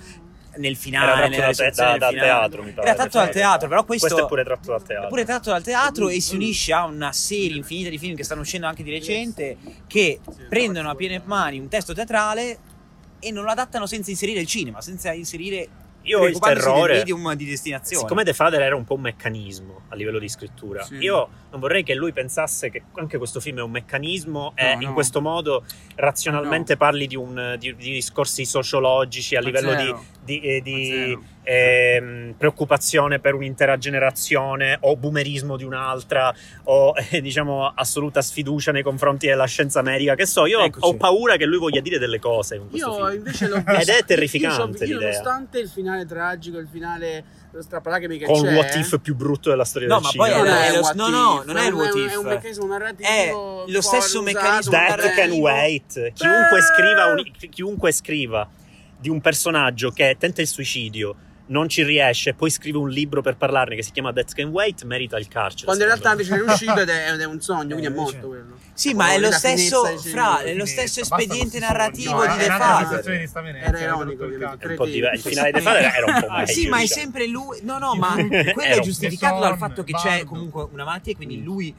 Nel 0.57 0.75
finale, 0.75 1.27
nella 1.29 1.51
da, 1.51 1.69
da- 1.69 1.97
dal 1.97 2.09
finale. 2.09 2.17
teatro, 2.17 2.63
mi 2.63 2.71
pare. 2.71 2.87
Era 2.87 2.95
tratto 2.95 3.17
dal 3.17 3.29
teatro, 3.29 3.67
però 3.67 3.83
questo, 3.83 4.07
Questo 4.07 4.25
è 4.25 4.27
pure 4.29 4.43
tratto 4.43 4.71
dal 4.71 4.83
teatro. 4.83 5.05
è 5.05 5.09
pure 5.09 5.25
tratto 5.25 5.49
dal 5.49 5.63
teatro 5.63 6.09
e 6.09 6.21
si 6.21 6.35
unisce 6.35 6.73
a 6.73 6.85
una 6.85 7.11
serie 7.11 7.57
infinita 7.57 7.89
di 7.89 7.97
film 7.97 8.15
che 8.15 8.23
stanno 8.23 8.41
uscendo 8.41 8.67
anche 8.67 8.83
di 8.83 8.91
recente 8.91 9.57
che 9.87 10.19
prendono 10.49 10.89
a 10.89 10.95
piene 10.95 11.21
mani 11.25 11.59
un 11.59 11.67
testo 11.67 11.93
teatrale 11.93 12.57
e 13.19 13.31
non 13.31 13.43
lo 13.43 13.49
adattano 13.51 13.85
senza 13.85 14.11
inserire 14.11 14.39
il 14.39 14.47
cinema, 14.47 14.81
senza 14.81 15.11
inserire 15.13 15.67
Io 16.05 16.19
ho 16.19 16.25
del 16.25 16.39
terrore. 16.39 16.97
medium 16.97 17.33
di 17.35 17.45
destinazione. 17.45 18.01
Siccome 18.01 18.23
The 18.23 18.33
Father 18.33 18.61
era 18.61 18.75
un 18.75 18.83
po' 18.83 18.95
un 18.95 19.01
meccanismo 19.01 19.81
a 19.89 19.95
livello 19.95 20.19
di 20.19 20.27
scrittura, 20.29 20.83
Sì. 20.83 20.95
io 20.95 21.29
non 21.51 21.59
vorrei 21.59 21.83
che 21.83 21.93
lui 21.95 22.11
pensasse 22.13 22.69
che 22.69 22.83
anche 22.95 23.17
questo 23.17 23.39
film 23.39 23.59
è 23.59 23.61
un 23.61 23.71
meccanismo 23.71 24.53
e 24.55 24.75
No, 24.75 24.81
in 24.81 24.87
no. 24.87 24.93
questo 24.93 25.21
modo 25.21 25.63
razionalmente 25.95 26.77
parli 26.77 27.07
di, 27.07 27.15
un- 27.15 27.55
di- 27.59 27.75
di 27.75 27.91
discorsi 27.93 28.45
sociologici 28.45 29.35
a 29.35 29.39
Ma 29.41 29.45
livello 29.45 29.73
di, 29.75 29.83
zero. 29.83 30.03
di- 30.23 30.39
eh, 30.41 30.61
di. 30.61 31.17
Ehm, 31.45 32.33
preoccupazione 32.37 33.19
per 33.19 33.33
un'intera 33.35 33.77
generazione 33.77 34.77
o 34.81 34.97
boomerismo 34.97 35.55
di 35.55 35.63
un'altra 35.63 36.33
o 36.63 36.93
eh, 37.11 37.21
diciamo 37.21 37.71
assoluta 37.73 38.21
sfiducia 38.21 38.71
nei 38.71 38.83
confronti 38.83 39.27
della 39.27 39.45
scienza 39.45 39.81
medica. 39.81 40.15
Che 40.15 40.25
so, 40.25 40.45
io 40.45 40.59
ho- 40.59 40.65
Eccoci. 40.65 40.85
ho 40.85 40.95
paura 40.97 41.37
che 41.37 41.45
lui 41.45 41.59
voglia 41.59 41.79
dire 41.81 41.99
delle 41.99 42.19
cose 42.19 42.55
in 42.55 42.69
questo 42.69 42.89
Io 42.89 43.05
film. 43.05 43.15
invece 43.17 43.47
l'ho 43.47 43.63
Ed 43.79 43.87
è 43.89 44.03
terrificante 44.03 44.83
io, 44.85 44.89
io, 44.91 44.97
l'idea. 44.99 45.19
nonostante 45.21 45.59
il 45.59 45.69
finale 45.69 46.05
tragico, 46.05 46.57
il 46.57 46.67
finale 46.69 47.23
strappalacrime 47.59 48.17
che 48.17 48.25
Con 48.25 48.41
c'è. 48.41 48.49
il 48.49 48.55
what 48.57 48.75
if 48.75 48.99
più 48.99 49.15
brutto 49.15 49.49
della 49.49 49.63
storia 49.63 49.87
No, 49.87 49.95
del 49.95 50.03
ma 50.03 50.09
cinema. 50.09 50.29
poi 50.29 50.37
non 50.49 50.57
è 50.57 50.67
è 50.67 50.71
lo- 50.75 50.91
no, 50.95 51.09
no, 51.09 51.43
non 51.45 51.57
è 51.57 51.67
il 51.67 51.73
what 51.73 51.95
È 51.95 51.99
if. 51.99 52.17
un 52.17 52.25
meccanismo 52.25 52.65
narrativo. 52.65 53.07
È 53.07 53.71
lo 53.71 53.81
stesso 53.81 54.21
meccanismo 54.21 54.71
That 54.71 54.87
can 54.87 54.97
narrativo. 55.05 55.41
wait. 55.41 56.11
Chiunque 56.13 56.61
scriva, 56.61 57.05
un- 57.05 57.49
chiunque 57.49 57.91
scriva 57.93 58.49
di 58.99 59.09
un 59.09 59.21
personaggio 59.21 59.91
che 59.91 60.15
tenta 60.19 60.41
il 60.41 60.47
suicidio, 60.47 61.15
non 61.47 61.69
ci 61.69 61.83
riesce, 61.83 62.33
poi 62.33 62.49
scrive 62.49 62.77
un 62.79 62.89
libro 62.89 63.21
per 63.21 63.35
parlarne 63.37 63.75
che 63.75 63.83
si 63.83 63.91
chiama 63.91 64.11
That 64.11 64.33
Can 64.33 64.49
Wait, 64.49 64.83
merita 64.83 65.17
il 65.17 65.27
carcere. 65.27 65.65
Quando 65.65 65.83
in 65.83 65.89
realtà 65.89 66.09
me. 66.15 66.21
invece 66.21 66.35
è 66.35 66.43
riuscito 66.43 66.79
ed 66.79 66.89
è, 66.89 67.11
ed 67.11 67.21
è 67.21 67.25
un 67.25 67.39
sogno, 67.39 67.75
quindi 67.75 67.85
è 67.85 67.89
morto 67.89 68.27
quello. 68.27 68.57
Sì, 68.73 68.93
ma 68.93 69.13
è 69.13 69.19
lo 69.19 69.31
stesso, 69.31 69.85
fra, 69.99 70.41
è 70.41 70.53
lo 70.53 70.65
stesso 70.65 71.01
espediente 71.01 71.59
narrativo 71.59 72.21
sogni. 72.23 72.37
di 72.37 72.37
No, 72.37 72.37
The 72.37 72.49
Father. 72.49 73.55
Era 73.55 73.77
hai 73.77 73.83
ironico, 73.83 74.23
il 74.25 74.33
ovviamente. 74.33 74.45
cazzo. 74.45 74.67
È 74.67 74.67
un 74.69 74.75
po' 74.75 74.85
diver- 74.85 75.13
il 75.13 75.21
finale 75.21 75.51
di 75.51 75.61
Father 75.61 75.83
era 75.83 76.05
un 76.13 76.19
po' 76.21 76.31
meglio. 76.33 76.45
Sì, 76.47 76.67
ma 76.67 76.77
è 76.77 76.81
diciamo. 76.81 77.01
sempre 77.01 77.27
lui. 77.27 77.59
No, 77.61 77.77
no, 77.77 77.95
ma 77.95 78.15
quello 78.53 78.75
è 78.75 78.79
giustificato 78.81 79.39
dal 79.39 79.57
fatto 79.57 79.83
che 79.83 79.93
c'è 79.93 80.23
comunque 80.23 80.67
una 80.71 80.83
malattia 80.83 81.11
e 81.13 81.15
quindi 81.15 81.43
lui 81.43 81.73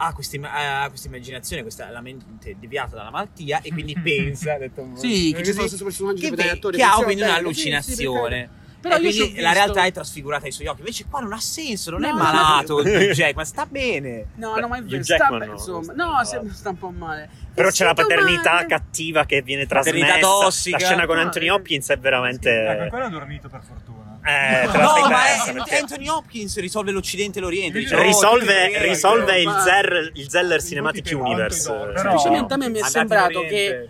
ha 0.00 0.12
questa, 0.12 0.36
imma- 0.36 0.82
ha 0.84 0.88
questa 0.88 1.08
immaginazione, 1.08 1.62
questa 1.62 1.90
la 1.90 2.00
mente 2.00 2.54
deviata 2.58 2.94
dalla 2.94 3.10
malattia 3.10 3.60
e 3.62 3.70
quindi 3.70 3.94
pensa, 4.00 4.56
detto 4.56 4.88
Sì, 4.94 5.32
che 5.34 5.42
ci 5.42 5.50
sono 5.50 5.62
lo 5.62 5.68
stesso 5.68 5.84
personaggio 5.84 6.20
che, 6.30 6.36
che 6.36 6.70
che 6.70 6.82
ha 6.82 6.94
quindi 7.02 7.22
un'allucinazione. 7.22 8.36
Sì, 8.48 8.52
sì, 8.54 8.66
Però 8.80 8.94
e 8.96 9.00
io 9.00 9.10
quindi 9.10 9.40
la 9.40 9.48
visto- 9.50 9.64
realtà 9.64 9.84
è 9.86 9.92
trasfigurata 9.92 10.46
ai 10.46 10.52
suoi 10.52 10.66
occhi. 10.68 10.78
Invece 10.80 11.04
qua 11.10 11.20
non 11.20 11.32
ha 11.32 11.40
senso, 11.40 11.90
non 11.90 12.04
è 12.04 12.10
No, 12.10 12.16
malato 12.16 12.82
no. 12.82 12.88
Hugh 12.88 13.10
Jackman, 13.10 13.44
sta 13.44 13.66
bene. 13.66 14.26
No, 14.36 14.54
no, 14.56 14.68
ma 14.68 14.76
è 14.78 14.82
vero, 14.82 15.02
sta, 15.02 15.26
no, 15.28 15.44
insomma, 15.44 15.82
sta 16.24 16.40
no, 16.40 16.50
sta, 16.52 16.68
un 16.70 16.78
po' 16.78 16.90
male. 16.90 17.28
Però 17.54 17.68
È 17.68 17.72
c'è 17.72 17.84
la 17.84 17.94
paternità 17.94 18.52
male. 18.52 18.66
cattiva 18.66 19.24
che 19.24 19.42
viene 19.42 19.66
Paternità 19.66 20.06
trasmessa. 20.18 20.28
tossica. 20.44 20.78
La 20.78 20.84
scena 20.84 21.06
con 21.06 21.18
Anthony 21.18 21.46
eh. 21.46 21.50
Hopkins 21.50 21.88
è 21.88 21.92
Ecco, 21.94 22.02
veramente. 22.02 22.66
ancora 22.66 23.04
ha 23.06 23.08
dormito 23.08 23.48
per 23.48 23.60
fortuna. 23.66 23.96
Eh, 24.24 24.66
la 24.66 24.72
No, 24.72 25.08
ma 25.08 25.24
è, 25.26 25.52
perché 25.52 25.76
Anthony 25.78 26.08
Hopkins 26.08 26.58
risolve 26.60 26.90
l'Occidente 26.92 27.38
e 27.38 27.42
l'Oriente. 27.42 27.78
oh, 27.94 28.00
risolve, 28.02 28.66
tutti 28.72 28.78
risolve 28.88 29.38
il, 29.40 29.46
Ma- 29.46 29.60
Zer, 29.60 30.10
il 30.14 30.28
Zeller 30.30 30.62
Cinematic 30.62 31.08
Universe. 31.18 31.92
Semplicemente 31.96 32.54
a 32.54 32.56
me 32.58 32.68
mi 32.68 32.78
è 32.78 32.84
sembrato 32.84 33.40
che. 33.40 33.88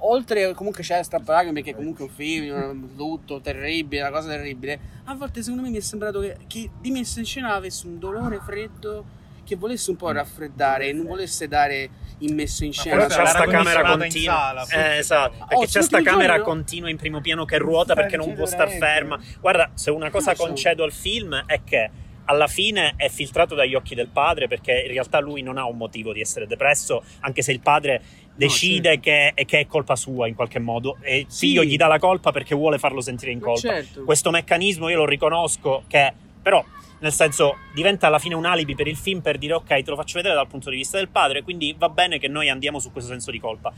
Oltre 0.00 0.52
comunque 0.54 0.82
c'è 0.82 1.02
strappalacrime 1.02 1.52
perché 1.54 1.74
comunque 1.74 2.04
è 2.04 2.08
un 2.08 2.14
film, 2.14 2.54
un 2.54 2.88
lutto 2.96 3.40
terribile, 3.40 4.02
una 4.02 4.10
cosa 4.10 4.28
terribile. 4.28 4.78
A 5.04 5.14
volte 5.14 5.42
secondo 5.42 5.62
me 5.62 5.70
mi 5.70 5.78
è 5.78 5.80
sembrato 5.80 6.20
che 6.20 6.36
chi 6.46 6.70
di 6.80 6.90
messa 6.90 7.20
in 7.20 7.26
scena 7.26 7.54
avesse 7.54 7.86
un 7.86 7.98
dolore 7.98 8.40
freddo 8.44 9.16
che 9.44 9.56
volesse 9.56 9.90
un 9.90 9.96
po' 9.96 10.10
raffreddare 10.10 10.88
e 10.88 10.92
non 10.92 11.06
volesse 11.06 11.48
dare 11.48 11.88
in 12.18 12.34
messa 12.34 12.64
in 12.66 12.72
scena. 12.72 12.96
Però 12.96 13.06
Questa 13.06 13.22
c'è 13.22 13.28
l'era 13.32 13.44
sta 13.44 13.50
camera 13.50 13.96
continua. 13.96 14.34
sala, 14.34 14.66
eh, 14.68 14.98
esatto. 14.98 15.36
Perché 15.38 15.54
Oh, 15.54 15.64
c'è 15.64 15.82
sta 15.82 16.02
camera 16.02 16.26
giorni, 16.26 16.38
no? 16.38 16.44
continua 16.44 16.90
in 16.90 16.96
primo 16.98 17.20
piano 17.22 17.44
che 17.46 17.56
ruota 17.58 17.94
perché 17.94 18.16
non 18.18 18.34
può 18.34 18.44
star 18.44 18.70
ferma. 18.70 19.18
Guarda, 19.40 19.70
se 19.74 19.90
una 19.90 20.10
cosa 20.10 20.34
so. 20.34 20.44
concedo 20.44 20.84
al 20.84 20.92
film 20.92 21.42
è 21.46 21.60
che 21.64 21.90
alla 22.30 22.46
fine 22.46 22.92
è 22.96 23.08
filtrato 23.08 23.54
dagli 23.54 23.74
occhi 23.74 23.94
del 23.94 24.08
padre 24.08 24.48
perché 24.48 24.82
in 24.86 24.92
realtà 24.92 25.18
lui 25.18 25.40
non 25.42 25.56
ha 25.56 25.66
un 25.66 25.76
motivo 25.78 26.12
di 26.12 26.20
essere 26.20 26.46
depresso, 26.46 27.02
anche 27.20 27.40
se 27.42 27.52
il 27.52 27.60
padre 27.60 28.02
decide 28.34 29.00
che, 29.00 29.32
che 29.46 29.60
è 29.60 29.66
colpa 29.66 29.96
sua 29.96 30.28
in 30.28 30.34
qualche 30.34 30.58
modo 30.58 30.98
e 31.00 31.18
il 31.20 31.26
Sì. 31.28 31.46
figlio 31.48 31.64
gli 31.64 31.76
dà 31.76 31.86
la 31.86 31.98
colpa 31.98 32.30
perché 32.30 32.54
vuole 32.54 32.78
farlo 32.78 33.00
sentire 33.00 33.32
in 33.32 33.40
colpa. 33.40 33.60
certo. 33.68 34.04
Questo 34.04 34.30
meccanismo 34.30 34.88
io 34.90 34.98
lo 34.98 35.06
riconosco 35.06 35.84
che 35.88 36.12
però 36.42 36.62
nel 37.00 37.12
senso 37.12 37.56
diventa 37.74 38.06
alla 38.08 38.18
fine 38.18 38.34
un 38.34 38.44
alibi 38.44 38.74
per 38.74 38.86
il 38.88 38.96
film 38.96 39.20
per 39.20 39.38
dire 39.38 39.54
ok 39.54 39.66
te 39.66 39.82
lo 39.86 39.96
faccio 39.96 40.16
vedere 40.16 40.34
dal 40.34 40.46
punto 40.48 40.68
di 40.70 40.76
vista 40.76 40.98
del 40.98 41.08
padre 41.08 41.42
quindi 41.42 41.74
va 41.78 41.88
bene 41.88 42.18
che 42.18 42.26
noi 42.28 42.48
andiamo 42.48 42.78
su 42.80 42.90
questo 42.92 43.10
senso 43.10 43.30
di 43.30 43.38
colpa 43.38 43.72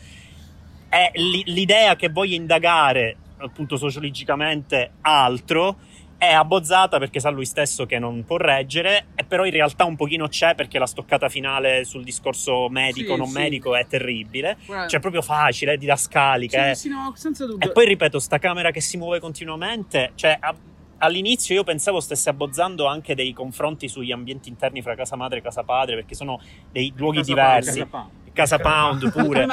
è 0.89 1.11
l'i- 1.15 1.43
l'idea 1.47 1.97
che 1.97 2.09
voglia 2.09 2.35
indagare 2.37 3.17
appunto 3.39 3.77
sociologicamente 3.77 4.93
altro 5.03 5.77
è 6.21 6.35
abbozzata 6.35 6.99
perché 6.99 7.19
sa 7.19 7.31
lui 7.31 7.47
stesso 7.47 7.87
che 7.87 7.99
non 7.99 8.25
può 8.27 8.37
reggere 8.37 9.07
e 9.15 9.25
però 9.25 9.47
in 9.47 9.53
realtà 9.53 9.87
un 9.87 9.97
pochino 9.97 10.29
c'è 10.29 10.55
perché 10.55 10.79
la 10.79 10.85
stoccata 10.85 11.31
finale 11.31 11.85
sul 11.87 12.05
discorso 12.05 12.69
medico 12.69 13.15
Sì, 13.15 13.19
non 13.19 13.29
sì. 13.29 13.39
medico 13.39 13.75
è 13.75 13.87
terribile 13.87 14.59
Guarda, 14.67 14.87
cioè 14.87 15.01
proprio 15.01 15.23
facile 15.23 15.79
didascalica 15.79 16.75
sì, 16.75 16.81
sì, 16.83 16.89
no, 16.91 17.11
senza 17.17 17.45
e 17.45 17.47
dubbio. 17.49 17.73
poi 17.73 17.87
ripeto, 17.87 18.19
sta 18.19 18.37
camera 18.39 18.71
che 18.71 18.83
si 18.83 18.99
muove 18.99 19.19
continuamente, 19.19 20.13
cioè 20.15 20.37
a- 20.39 20.55
all'inizio 20.99 21.55
io 21.55 21.65
pensavo 21.65 22.01
stesse 22.01 22.29
abbozzando 22.29 22.85
anche 22.85 23.15
dei 23.15 23.33
confronti 23.33 23.89
sugli 23.89 24.13
ambienti 24.13 24.51
interni 24.51 24.83
fra 24.83 24.95
casa 24.95 25.17
madre 25.17 25.39
e 25.39 25.41
casa 25.41 25.63
padre, 25.63 25.95
perché 25.95 26.15
sono 26.15 26.39
dei 26.71 26.93
luoghi 26.97 27.21
Casa 27.21 27.33
diversi. 27.33 27.87
Pound, 27.87 28.11
Casa 28.35 28.59
Pound. 28.59 29.01
Casa 29.01 29.09
Pound 29.09 29.11
pure. 29.11 29.47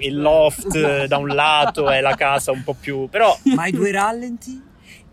Il 0.00 0.20
loft 0.20 0.74
eh, 0.74 1.06
da 1.08 1.16
un 1.16 1.28
lato 1.28 1.90
e 1.90 2.02
la 2.02 2.14
casa 2.14 2.52
un 2.52 2.62
po' 2.62 2.74
più. 2.78 3.08
Però 3.08 3.34
Ma 3.54 3.66
i 3.66 3.72
due 3.72 3.90
rallenti? 3.90 4.67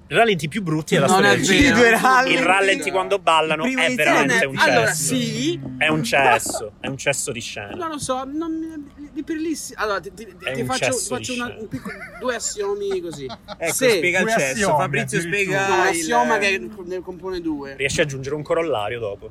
I 0.07 0.13
rallenti 0.13 0.47
più 0.47 0.61
brutti 0.61 0.93
della 0.93 1.07
Non 1.07 1.15
storia 1.15 1.31
è 1.31 1.35
del 1.37 1.45
cinema. 1.45 2.23
Il 2.27 2.39
rallenti 2.43 2.91
quando 2.91 3.17
ballano 3.17 3.63
è 3.65 3.95
veramente 3.95 4.45
un 4.45 4.55
è- 4.55 4.69
allora, 4.69 4.85
cesso. 4.87 5.15
sì. 5.15 5.59
È 5.79 5.87
un 5.87 6.03
cesso, 6.03 6.71
è 6.79 6.87
un 6.87 6.97
cesso 6.97 7.31
di 7.31 7.39
scena. 7.41 7.73
Non 7.75 7.89
lo 7.89 7.97
so, 7.97 8.23
non 8.23 8.51
mi- 8.53 9.09
di 9.11 9.23
per 9.23 9.37
lì 9.37 9.55
sì- 9.55 9.73
Allora, 9.75 9.99
ti, 9.99 10.13
ti- 10.13 10.25
ti 10.25 10.59
un 10.61 10.65
faccio, 10.67 10.85
cesso 10.85 10.97
ti 10.99 11.07
faccio 11.07 11.33
una- 11.33 11.55
un 11.59 11.67
piccolo- 11.67 11.95
due 12.19 12.35
assiomi 12.35 13.01
così. 13.01 13.25
Ecco, 13.57 13.73
Se- 13.73 13.89
spiega 13.89 14.19
il 14.19 14.29
cesso. 14.29 14.51
assiomi, 14.53 14.77
Fabrizio 14.77 15.19
spiega 15.21 15.67
No, 15.67 15.73
un 15.73 15.81
il- 15.81 15.87
assioma 15.89 16.37
che 16.37 16.69
ne 16.85 16.99
compone 17.01 17.41
due. 17.41 17.75
Riesci 17.75 18.01
ad 18.01 18.05
aggiungere 18.07 18.35
un 18.35 18.43
corollario 18.43 18.99
dopo? 18.99 19.29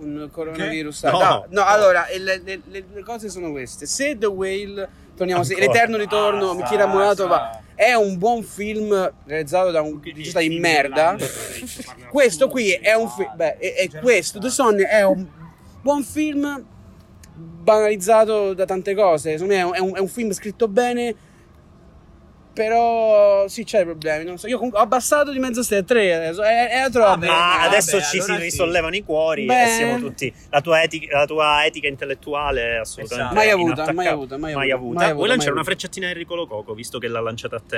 Un 0.00 0.28
coronavirus. 0.32 1.04
No, 1.04 1.10
No. 1.12 1.46
no, 1.48 1.64
allora, 1.64 2.06
le, 2.18 2.42
le- 2.44 2.60
le 2.92 3.02
cose 3.04 3.28
sono 3.28 3.52
queste. 3.52 3.86
Se 3.86 4.18
The 4.18 4.26
Whale, 4.26 4.88
torniamo, 5.16 5.44
se, 5.44 5.54
Ancora. 5.54 5.72
l'eterno 5.72 5.96
ritorno, 5.96 6.54
Basta, 6.56 6.68
Kira 6.70 6.86
Murato 6.88 7.28
va. 7.28 7.60
È 7.82 7.94
un 7.94 8.16
buon 8.16 8.44
film 8.44 9.12
realizzato 9.24 9.72
da 9.72 9.80
un 9.80 10.00
regista 10.00 10.38
di 10.38 10.60
merda. 10.60 11.16
Questo 12.12 12.48
qui 12.48 12.70
è 12.70 12.94
un 12.94 13.08
film, 13.08 13.32
beh, 13.34 13.56
è, 13.58 13.74
è 13.74 14.00
questo, 14.00 14.38
The 14.38 14.50
Son 14.50 14.80
è 14.80 15.02
un 15.02 15.26
buon 15.80 16.04
film 16.04 16.64
banalizzato 17.34 18.54
da 18.54 18.64
tante 18.66 18.94
cose. 18.94 19.32
Secondo 19.32 19.54
me 19.54 19.60
è 19.60 19.64
un, 19.64 19.74
è 19.74 19.78
un- 19.80 19.96
è 19.96 19.98
un 19.98 20.08
film 20.08 20.30
scritto 20.30 20.68
bene 20.68 21.12
Però 22.52 23.48
sì, 23.48 23.64
c'è 23.64 23.84
problemi. 23.84 24.24
Non 24.24 24.38
so. 24.38 24.46
Io 24.46 24.56
comunque 24.56 24.78
ho 24.80 24.82
abbassato 24.82 25.30
di 25.32 25.38
mezzo 25.38 25.62
stella 25.62 25.82
3 25.82 26.14
adesso. 26.14 26.42
È, 26.42 26.68
è 26.84 26.90
troppo. 26.90 27.08
Vabbè, 27.10 27.26
Ma 27.26 27.34
vabbè, 27.34 27.66
adesso 27.66 28.00
ci 28.00 28.18
allora 28.18 28.34
si 28.34 28.40
sì. 28.40 28.42
risollevano 28.50 28.94
i 28.96 29.02
cuori 29.04 29.44
Beh. 29.46 29.62
e 29.64 29.66
siamo 29.68 29.98
tutti. 29.98 30.32
La 30.50 30.60
tua, 30.60 30.82
etica, 30.82 31.18
la 31.18 31.24
tua 31.26 31.64
etica 31.64 31.88
intellettuale 31.88 32.62
è 32.62 32.74
assolutamente. 32.76 33.14
Esatto. 33.14 33.34
Mai 33.34 33.50
avuta, 33.50 33.92
mai 33.92 34.06
avuta, 34.06 34.36
mai 34.38 34.52
Mai 34.54 34.70
avuta, 34.70 34.74
avuta. 34.74 34.94
mai 34.94 35.04
avuta, 35.04 35.14
Vuoi 35.14 35.28
lanciare 35.28 35.50
mai 35.52 35.60
una 35.60 35.60
avuta. 35.60 35.64
frecciatina 35.64 36.06
a 36.06 36.10
Enrico 36.10 36.34
Lococo, 36.34 36.74
visto 36.74 36.98
che 36.98 37.08
l'ha 37.08 37.20
lanciata 37.20 37.56
a 37.56 37.62
te? 37.66 37.76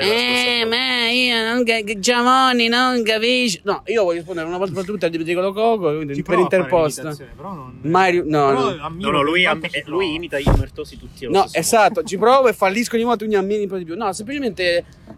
Eh, 0.61 0.65
ma 0.65 1.09
io 1.11 1.43
non 1.43 1.63
Giamoni 2.01 2.69
non 2.69 3.03
capisci. 3.03 3.61
No, 3.65 3.83
io 3.87 4.03
voglio 4.03 4.17
rispondere 4.19 4.47
una 4.47 4.59
volta 4.59 4.75
per 4.75 4.85
tutte 4.85 5.07
al 5.07 5.11
dicono 5.13 5.53
Coco 5.53 5.95
quindi 5.95 6.15
Ci 6.15 6.23
per 6.23 6.39
a 6.39 6.41
interposta. 6.41 7.15
però 7.37 7.53
non... 7.53 7.79
Mai 7.83 8.11
ri- 8.13 8.23
no, 8.25 8.47
Però 8.49 8.71
no. 8.75 8.85
ammiro 8.85 9.11
No, 9.11 9.17
no, 9.19 9.23
lui, 9.23 9.47
am- 9.47 9.63
eh, 9.63 9.85
imita 10.15 10.39
gli 10.39 10.49
omertosi 10.49 10.99
tutti 10.99 11.25
allo 11.27 11.39
No, 11.39 11.47
esatto, 11.53 12.03
ci 12.03 12.17
provo 12.19 12.49
e 12.49 12.53
fallisco 12.53 12.95
ogni 12.97 13.05
volta, 13.05 13.19
quindi 13.25 13.37
ammini 13.37 13.63
un 13.63 13.69
po' 13.69 13.77
di 13.77 13.85
più. 13.85 13.97
No, 13.97 14.13
semplicemente. 14.13 14.64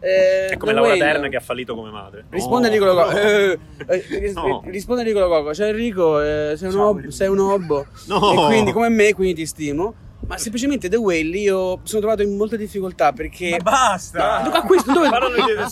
Eh, 0.00 0.46
È 0.50 0.56
come 0.56 0.72
Laura 0.72 0.90
Whale. 0.90 1.02
Dern 1.04 1.30
che 1.30 1.36
ha 1.36 1.40
fallito 1.40 1.74
come 1.74 1.90
madre. 1.90 2.24
Risponde 2.30 2.68
No. 2.68 2.74
Enrico 2.74 2.84
Lococo. 2.92 3.16
Eh, 3.16 3.58
eh, 3.88 4.32
No. 4.34 4.62
Risponde 4.66 5.02
Enrico 5.02 5.20
Lococo. 5.20 5.54
Ciao 5.54 5.66
Enrico, 5.66 6.20
eh, 6.20 6.54
sei, 6.56 6.68
un 6.68 6.74
Ciao, 6.74 6.88
ob- 6.88 7.08
sei 7.08 7.28
un 7.28 7.38
obbo. 7.38 7.86
No. 8.06 8.32
E 8.32 8.46
quindi, 8.46 8.72
come 8.72 8.88
me, 8.88 9.12
quindi 9.14 9.34
ti 9.34 9.46
stimo. 9.46 9.94
Ma 10.26 10.38
semplicemente 10.38 10.88
The 10.88 10.96
Whale 10.96 11.36
io 11.38 11.78
sono 11.84 12.00
trovato 12.00 12.22
in 12.22 12.36
molte 12.36 12.56
difficoltà 12.56 13.12
perché. 13.12 13.50
Ma 13.50 13.56
basta! 13.58 14.42
No, 14.42 14.50
a 14.52 14.62
questo 14.62 14.92
The 14.92 14.98
dove, 14.98 15.08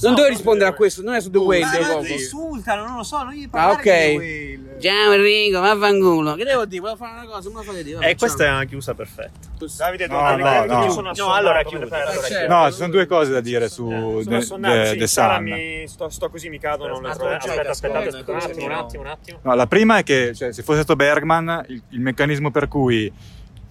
non 0.01 0.15
dove 0.15 0.29
rispondere 0.29 0.69
a 0.69 0.71
The 0.71 0.77
questo, 0.77 1.03
non 1.03 1.15
è 1.15 1.21
su 1.21 1.31
The 1.31 1.39
Whale. 1.39 1.61
Ma 1.65 1.71
The 1.73 1.79
non 1.81 1.89
Coco. 1.89 2.03
ti 2.05 2.13
insultano, 2.13 2.87
non 2.87 2.97
lo 2.99 3.03
so, 3.03 3.23
non 3.23 3.33
gli 3.33 3.45
Ah, 3.45 3.49
parlare 3.49 3.75
ok. 3.75 3.83
di 3.83 4.17
Whale. 4.17 4.81
Ciao 4.81 5.13
Enrico, 5.13 5.61
vaffanculo. 5.61 6.35
Che 6.35 6.45
devo 6.45 6.65
dire? 6.67 6.81
Volevo 6.81 6.99
fare 6.99 7.13
una 7.13 7.27
cosa, 7.27 7.49
non 7.49 7.59
la 7.59 7.63
fate 7.65 7.83
dire. 7.83 8.09
E 8.09 8.17
questa 8.17 8.45
è 8.45 8.51
una 8.51 8.65
chiusa 8.65 8.95
perfetta. 8.95 9.53
Davide, 9.79 10.07
No, 10.09 10.37
no, 10.37 10.65
no. 10.67 10.85
io 10.85 10.91
sono 10.91 11.11
No, 11.17 11.33
allora 11.33 11.63
perle. 11.63 11.87
Eh, 11.87 12.23
certo. 12.29 12.55
No, 12.55 12.67
ci 12.71 12.77
sono 12.77 12.91
due 12.91 13.07
cose 13.07 13.31
da 13.33 13.41
dire 13.41 13.69
su 13.69 14.23
The, 14.25 14.39
The- 14.39 14.87
sì, 14.87 14.99
The 14.99 15.07
Sun. 15.07 15.83
sto, 15.87 16.09
sto 16.11 16.29
così 16.29 16.49
mi 16.51 16.59
cadono 16.59 16.97
Aspetta, 16.99 17.71
aspetta, 17.71 17.99
un 18.01 18.07
attimo, 18.07 18.65
un 18.65 18.69
no. 18.71 18.79
attimo, 18.79 19.03
un 19.03 19.09
attimo. 19.09 19.39
No, 19.43 19.55
la 19.55 19.67
prima 19.67 19.99
è 19.99 20.03
che 20.03 20.35
cioè, 20.35 20.53
se 20.53 20.63
fosse 20.63 20.83
stato 20.83 20.97
Bergman, 20.97 21.65
il, 21.69 22.01
meccanismo 22.01 22.51
per 22.51 22.69
cui 22.69 23.11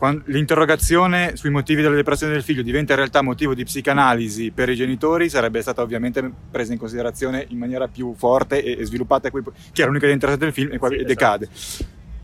l'interrogazione 0.09 1.35
sui 1.35 1.49
motivi 1.49 1.81
della 1.81 1.95
depressione 1.95 2.33
del 2.33 2.43
figlio 2.43 2.61
diventa 2.61 2.93
in 2.93 2.97
realtà 2.99 3.21
motivo 3.21 3.53
di 3.53 3.63
psicanalisi 3.63 4.51
per 4.51 4.69
i 4.69 4.75
genitori 4.75 5.29
sarebbe 5.29 5.61
stata 5.61 5.81
ovviamente 5.81 6.29
presa 6.51 6.73
in 6.73 6.79
considerazione 6.79 7.45
in 7.49 7.57
maniera 7.57 7.87
più 7.87 8.13
forte 8.15 8.63
e, 8.63 8.83
sviluppata, 8.85 9.29
qui- 9.31 9.43
che 9.71 9.81
era 9.81 9.87
l'unica 9.87 10.07
interessante 10.07 10.45
del 10.45 10.53
film 10.53 10.71
e 10.73 10.77
qua 10.77 10.87
Sì, 10.89 10.95
e 10.95 10.97
esatto. 10.97 11.13
decade. 11.13 11.49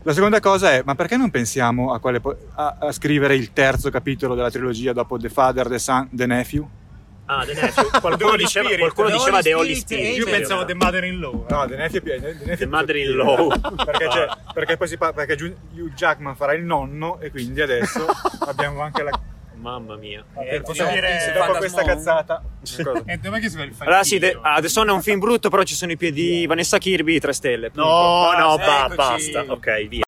La 0.02 0.14
seconda 0.14 0.40
cosa 0.40 0.72
è, 0.72 0.82
ma 0.84 0.94
perché 0.94 1.16
non 1.18 1.30
pensiamo 1.30 1.92
a, 1.92 2.00
quale 2.00 2.20
po- 2.20 2.36
a- 2.54 2.76
a 2.80 2.92
scrivere 2.92 3.34
il 3.34 3.52
terzo 3.52 3.90
capitolo 3.90 4.34
della 4.34 4.50
trilogia 4.50 4.92
dopo 4.94 5.18
The 5.18 5.28
Father, 5.28 5.68
The 5.68 5.78
Son, 5.78 6.08
The 6.10 6.26
Nephew? 6.26 6.66
Ah, 7.32 7.44
The 7.44 7.54
Nephew. 7.54 7.90
Qualcuno 8.00 8.34
diceva, 8.36 8.66
Spirit. 8.66 8.80
qualcuno 8.92 9.06
The 9.08 9.12
diceva 9.14 9.40
The 9.42 9.54
Holy 9.54 9.74
Spirit, 9.76 10.04
Spirit. 10.04 10.26
Io 10.26 10.32
pensavo 10.32 10.64
The 10.64 10.74
Mother-in-Law. 10.74 11.46
No, 11.48 11.66
The 11.68 11.76
Nephew, 11.76 12.02
è- 12.02 12.20
The 12.36 12.56
The 12.56 12.66
Mother-in-Law. 12.66 13.60
perché, 13.84 14.08
c'è- 14.08 14.28
perché 14.52 14.76
poi 14.76 14.88
si 14.88 14.96
parla 14.96 15.24
perché 15.24 15.42
Hugh 15.44 15.92
Jackman 15.94 16.34
farà 16.34 16.54
il 16.54 16.64
nonno 16.64 17.20
e 17.20 17.30
quindi 17.30 17.60
adesso 17.60 18.04
abbiamo 18.46 18.80
anche 18.82 19.02
la 19.04 19.10
Mamma 19.60 19.94
mia. 19.96 20.24
Eh, 20.50 20.62
posso 20.62 20.86
Sì, 20.86 20.92
dire... 20.92 21.20
sì, 21.20 21.32
dopo 21.38 21.52
questa 21.58 21.82
cazzata 21.84 22.42
cosa? 22.64 23.02
Eh, 23.04 23.18
dov'è 23.18 23.40
che 23.40 23.50
si 23.50 23.56
fa 23.58 23.62
il 23.64 23.74
Allora 23.78 24.02
sì? 24.02 24.18
The, 24.18 24.38
ah, 24.40 24.66
Son 24.66 24.88
è 24.88 24.92
un 24.92 25.02
film 25.02 25.18
brutto, 25.20 25.50
però 25.50 25.62
ci 25.64 25.74
sono 25.74 25.92
i 25.92 25.98
piedi 25.98 26.38
di 26.38 26.46
Vanessa 26.46 26.78
Kirby, 26.78 27.20
3 27.20 27.32
stelle. 27.34 27.70
punto. 27.70 27.86
No, 27.88 28.32
no, 28.38 28.56
Basta, 28.56 28.88
ba- 28.88 28.94
basta. 28.94 29.44
Ok, 29.48 29.86
via. 29.86 30.02